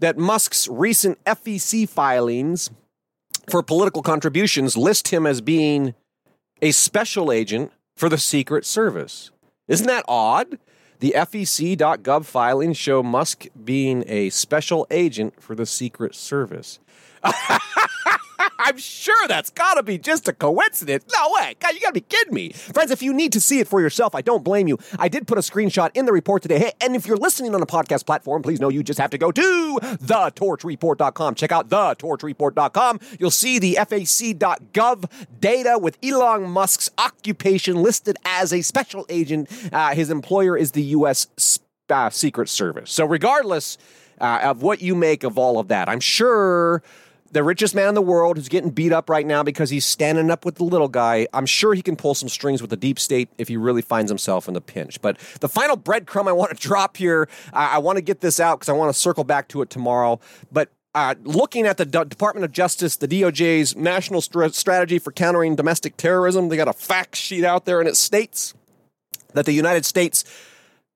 that 0.03 0.19
Musk's 0.19 0.67
recent 0.67 1.23
FEC 1.25 1.89
filings 1.89 2.71
for 3.49 3.63
political 3.63 4.03
contributions 4.03 4.77
list 4.77 5.09
him 5.09 5.25
as 5.27 5.41
being 5.41 5.95
a 6.61 6.73
special 6.73 7.31
agent 7.31 7.71
for 7.97 8.09
the 8.09 8.19
Secret 8.19 8.67
Service. 8.67 9.31
Isn't 9.69 9.87
that 9.87 10.05
odd? 10.09 10.59
The 10.99 11.15
FEC.gov 11.17 12.25
filings 12.25 12.77
show 12.77 13.05
Musk 13.05 13.47
being 13.65 14.03
a 14.09 14.31
special 14.31 14.89
agent 14.91 15.41
for 15.41 15.55
the 15.55 15.67
Secret 15.67 16.17
Service. 16.17 16.81
I'm 18.59 18.77
sure 18.79 19.29
that's 19.29 19.51
got 19.51 19.75
to 19.75 19.83
be 19.83 19.99
just 19.99 20.29
a 20.29 20.33
coincidence. 20.33 21.05
No 21.15 21.33
way. 21.33 21.57
God, 21.61 21.75
you 21.75 21.81
got 21.81 21.89
to 21.89 21.93
be 21.95 22.01
kidding 22.01 22.35
me. 22.35 22.53
Friends, 22.53 22.91
if 22.91 23.03
you 23.03 23.13
need 23.13 23.33
to 23.33 23.41
see 23.41 23.59
it 23.59 23.69
for 23.69 23.81
yourself, 23.81 24.15
I 24.15 24.21
don't 24.21 24.45
blame 24.45 24.69
you. 24.69 24.79
I 24.99 25.09
did 25.09 25.27
put 25.27 25.39
a 25.39 25.41
screenshot 25.41 25.91
in 25.95 26.07
the 26.07 26.13
report 26.13 26.43
today. 26.43 26.59
Hey, 26.59 26.73
and 26.81 26.95
if 26.95 27.07
you're 27.07 27.17
listening 27.17 27.55
on 27.55 27.63
a 27.63 27.67
podcast 27.67 28.07
platform, 28.07 28.43
please 28.43 28.61
know 28.61 28.69
you 28.69 28.83
just 28.83 28.99
have 28.99 29.11
to 29.11 29.19
go 29.19 29.33
to 29.33 29.79
thetorchreport.com. 29.83 31.35
Check 31.35 31.53
out 31.53 31.69
thetorchreport.com. 31.69 33.01
You'll 33.19 33.31
see 33.31 33.59
the 33.59 33.75
FAC.gov 33.75 35.11
data 35.41 35.79
with 35.79 35.99
Elon 36.03 36.51
Musk's 36.51 36.91
occupation 36.99 37.77
listed 37.77 38.17
as 38.25 38.53
a 38.53 38.63
special 38.63 39.07
agent. 39.09 39.49
Uh, 39.73 39.95
his 39.95 40.11
employer 40.11 40.57
is 40.57 40.73
the 40.73 40.83
U.S. 40.83 41.59
Uh, 41.89 42.11
Secret 42.11 42.49
Service. 42.49 42.91
So, 42.91 43.05
regardless 43.05 43.79
uh, 44.21 44.41
of 44.43 44.63
what 44.63 44.81
you 44.81 44.95
make 44.95 45.25
of 45.25 45.39
all 45.39 45.59
of 45.59 45.69
that, 45.69 45.89
I'm 45.89 46.01
sure 46.01 46.83
the 47.33 47.43
richest 47.43 47.75
man 47.75 47.89
in 47.89 47.95
the 47.95 48.03
world 48.03 48.37
who's 48.37 48.49
getting 48.49 48.71
beat 48.71 48.93
up 48.93 49.09
right 49.09 49.27
now 49.27 49.43
because 49.43 49.71
he's 49.71 49.87
standing 49.87 50.31
up 50.31 50.45
with 50.45 50.57
the 50.57 50.65
little 50.65 50.89
guy. 50.89 51.27
I'm 51.33 51.47
sure 51.47 51.75
he 51.75 51.83
can 51.83 51.97
pull 51.97 52.15
some 52.15 52.29
strings 52.29 52.61
with 52.61 52.71
the 52.71 52.77
deep 52.77 52.99
state 52.99 53.31
if 53.39 53.49
he 53.49 53.57
really 53.57 53.83
finds 53.83 54.11
himself 54.11 54.49
in 54.49 54.55
the 54.55 54.61
pinch. 54.61 55.01
But 55.01 55.19
the 55.41 55.49
final 55.49 55.77
breadcrumb 55.77 56.29
I 56.29 56.33
want 56.33 56.57
to 56.57 56.57
drop 56.57 56.97
here, 56.99 57.29
I, 57.53 57.77
I 57.77 57.79
want 57.79 57.97
to 57.97 58.03
get 58.03 58.21
this 58.21 58.39
out 58.39 58.61
because 58.61 58.69
I 58.69 58.75
want 58.75 58.95
to 58.95 59.01
circle 59.01 59.25
back 59.25 59.49
to 59.49 59.63
it 59.63 59.71
tomorrow. 59.71 60.21
But 60.53 60.71
uh, 60.95 61.15
looking 61.25 61.67
at 61.67 61.79
the 61.79 61.87
D- 61.87 62.05
Department 62.05 62.45
of 62.45 62.53
Justice, 62.53 62.97
the 62.97 63.09
DOJ's 63.09 63.75
national 63.75 64.21
st- 64.21 64.55
strategy 64.55 64.99
for 64.99 65.11
countering 65.11 65.57
domestic 65.57 65.97
terrorism, 65.97 66.51
they 66.51 66.57
got 66.57 66.69
a 66.69 66.75
fact 66.75 67.17
sheet 67.17 67.45
out 67.45 67.65
there, 67.65 67.81
and 67.81 67.89
it 67.89 67.97
states 67.97 68.53
that 69.33 69.47
the 69.47 69.53
United 69.53 69.87
States 69.87 70.25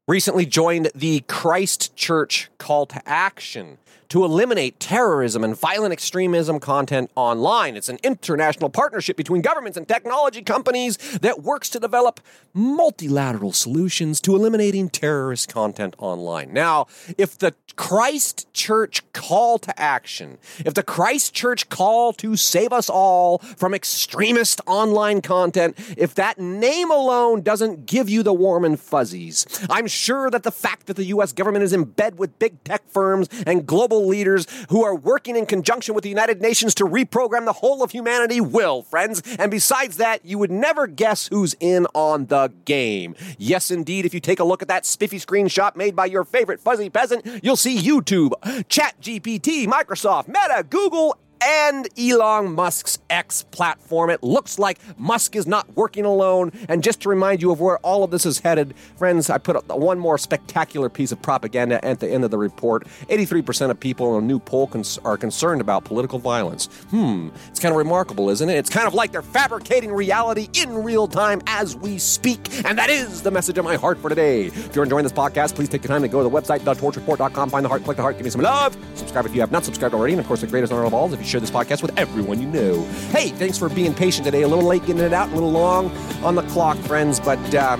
recently 0.06 0.44
joined 0.44 0.90
the 0.94 1.20
Christchurch 1.28 2.50
call 2.58 2.84
to 2.86 3.02
action 3.08 3.78
to 4.08 4.24
eliminate 4.24 4.80
terrorism 4.80 5.44
and 5.44 5.58
violent 5.58 5.92
extremism 5.92 6.60
content 6.60 7.10
online. 7.14 7.76
It's 7.76 7.88
an 7.88 7.98
international 8.02 8.70
partnership 8.70 9.16
between 9.16 9.42
governments 9.42 9.76
and 9.76 9.86
technology 9.86 10.42
companies 10.42 10.96
that 11.18 11.42
works 11.42 11.68
to 11.70 11.80
develop 11.80 12.20
multilateral 12.54 13.52
solutions 13.52 14.20
to 14.22 14.34
eliminating 14.34 14.88
terrorist 14.88 15.52
content 15.52 15.94
online. 15.98 16.52
Now, 16.52 16.86
if 17.18 17.38
the 17.38 17.54
Christchurch 17.76 19.02
call 19.12 19.58
to 19.58 19.80
action, 19.80 20.38
if 20.64 20.74
the 20.74 20.82
Christchurch 20.82 21.68
call 21.68 22.12
to 22.14 22.34
save 22.36 22.72
us 22.72 22.88
all 22.88 23.38
from 23.38 23.74
extremist 23.74 24.60
online 24.66 25.20
content, 25.20 25.76
if 25.96 26.14
that 26.14 26.38
name 26.38 26.90
alone 26.90 27.42
doesn't 27.42 27.86
give 27.86 28.08
you 28.08 28.22
the 28.22 28.32
warm 28.32 28.64
and 28.64 28.80
fuzzies, 28.80 29.46
I'm 29.68 29.86
sure 29.86 30.30
that 30.30 30.42
the 30.42 30.50
fact 30.50 30.86
that 30.86 30.96
the 30.96 31.04
US 31.06 31.32
government 31.32 31.64
is 31.64 31.72
in 31.74 31.84
bed 31.84 32.18
with 32.18 32.38
big 32.38 32.62
tech 32.64 32.88
firms 32.88 33.28
and 33.46 33.66
global 33.66 33.95
global 33.96 34.08
leaders 34.08 34.46
who 34.68 34.84
are 34.84 34.94
working 34.94 35.36
in 35.36 35.46
conjunction 35.46 35.94
with 35.94 36.02
the 36.02 36.10
United 36.10 36.40
Nations 36.42 36.74
to 36.74 36.84
reprogram 36.84 37.44
the 37.44 37.52
whole 37.52 37.82
of 37.82 37.90
humanity 37.90 38.40
will, 38.40 38.82
friends. 38.82 39.22
And 39.38 39.50
besides 39.50 39.96
that, 39.96 40.24
you 40.24 40.38
would 40.38 40.50
never 40.50 40.86
guess 40.86 41.28
who's 41.28 41.54
in 41.60 41.86
on 41.94 42.26
the 42.26 42.52
game. 42.64 43.14
Yes, 43.38 43.70
indeed, 43.70 44.04
if 44.04 44.12
you 44.12 44.20
take 44.20 44.40
a 44.40 44.44
look 44.44 44.62
at 44.62 44.68
that 44.68 44.84
spiffy 44.84 45.18
screenshot 45.18 45.76
made 45.76 45.96
by 45.96 46.06
your 46.06 46.24
favorite 46.24 46.60
fuzzy 46.60 46.90
peasant, 46.90 47.24
you'll 47.42 47.56
see 47.56 47.78
YouTube, 47.78 48.32
ChatGPT, 48.68 49.66
Microsoft, 49.66 50.28
Meta, 50.28 50.64
Google, 50.68 51.16
and 51.42 51.88
Elon 51.98 52.54
Musk's 52.54 52.98
X 53.10 53.42
platform. 53.50 54.10
It 54.10 54.22
looks 54.22 54.58
like 54.58 54.78
Musk 54.98 55.36
is 55.36 55.46
not 55.46 55.76
working 55.76 56.04
alone. 56.04 56.52
And 56.68 56.82
just 56.82 57.00
to 57.02 57.08
remind 57.08 57.42
you 57.42 57.50
of 57.50 57.60
where 57.60 57.78
all 57.78 58.04
of 58.04 58.10
this 58.10 58.26
is 58.26 58.40
headed, 58.40 58.74
friends, 58.96 59.30
I 59.30 59.38
put 59.38 59.66
one 59.68 59.98
more 59.98 60.18
spectacular 60.18 60.88
piece 60.88 61.12
of 61.12 61.20
propaganda 61.22 61.84
at 61.84 62.00
the 62.00 62.08
end 62.08 62.24
of 62.24 62.30
the 62.30 62.38
report. 62.38 62.86
83% 63.08 63.70
of 63.70 63.78
people 63.80 64.16
in 64.18 64.24
a 64.24 64.26
new 64.26 64.38
poll 64.38 64.66
cons- 64.66 64.98
are 65.04 65.16
concerned 65.16 65.60
about 65.60 65.84
political 65.84 66.18
violence. 66.18 66.66
Hmm, 66.90 67.28
it's 67.48 67.60
kind 67.60 67.72
of 67.72 67.78
remarkable, 67.78 68.30
isn't 68.30 68.48
it? 68.48 68.56
It's 68.56 68.70
kind 68.70 68.86
of 68.86 68.94
like 68.94 69.12
they're 69.12 69.22
fabricating 69.22 69.92
reality 69.92 70.48
in 70.54 70.82
real 70.82 71.06
time 71.08 71.40
as 71.46 71.76
we 71.76 71.98
speak. 71.98 72.64
And 72.64 72.78
that 72.78 72.90
is 72.90 73.22
the 73.22 73.30
message 73.30 73.58
of 73.58 73.64
my 73.64 73.76
heart 73.76 73.98
for 73.98 74.08
today. 74.08 74.46
If 74.46 74.74
you're 74.74 74.84
enjoying 74.84 75.04
this 75.04 75.12
podcast, 75.12 75.54
please 75.54 75.68
take 75.68 75.82
the 75.82 75.88
time 75.88 76.02
to 76.02 76.08
go 76.08 76.22
to 76.22 76.28
the 76.28 76.34
website, 76.34 76.60
thetorchreport.com, 76.60 77.50
find 77.50 77.64
the 77.64 77.68
heart, 77.68 77.84
click 77.84 77.96
the 77.96 78.02
heart, 78.02 78.16
give 78.16 78.24
me 78.24 78.30
some 78.30 78.40
love. 78.40 78.76
Subscribe 78.94 79.26
if 79.26 79.34
you 79.34 79.40
have 79.40 79.52
not 79.52 79.64
subscribed 79.64 79.94
already. 79.94 80.12
And 80.14 80.20
of 80.20 80.26
course, 80.26 80.40
the 80.40 80.46
greatest 80.46 80.72
honor 80.72 80.84
of 80.84 80.94
all 80.94 81.06
is 81.06 81.12
if 81.12 81.20
you 81.20 81.25
share 81.26 81.40
this 81.40 81.50
podcast 81.50 81.82
with 81.82 81.96
everyone 81.98 82.40
you 82.40 82.48
know. 82.48 82.84
Hey, 83.10 83.28
thanks 83.30 83.58
for 83.58 83.68
being 83.68 83.94
patient 83.94 84.24
today. 84.24 84.42
A 84.42 84.48
little 84.48 84.64
late 84.64 84.86
getting 84.86 85.02
it 85.02 85.12
out, 85.12 85.28
a 85.30 85.34
little 85.34 85.50
long 85.50 85.90
on 86.22 86.34
the 86.34 86.42
clock, 86.42 86.76
friends, 86.78 87.20
but 87.20 87.38
uh, 87.54 87.76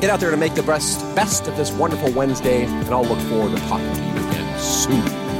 get 0.00 0.10
out 0.10 0.20
there 0.20 0.30
to 0.30 0.36
make 0.36 0.54
the 0.54 0.62
best, 0.62 1.00
best 1.14 1.46
of 1.46 1.56
this 1.56 1.70
wonderful 1.72 2.12
Wednesday, 2.12 2.64
and 2.64 2.88
I'll 2.88 3.04
look 3.04 3.20
forward 3.28 3.56
to 3.56 3.62
talking 3.68 3.92
to 3.94 4.00
you 4.02 4.28
again 4.28 4.58
soon. 4.58 5.31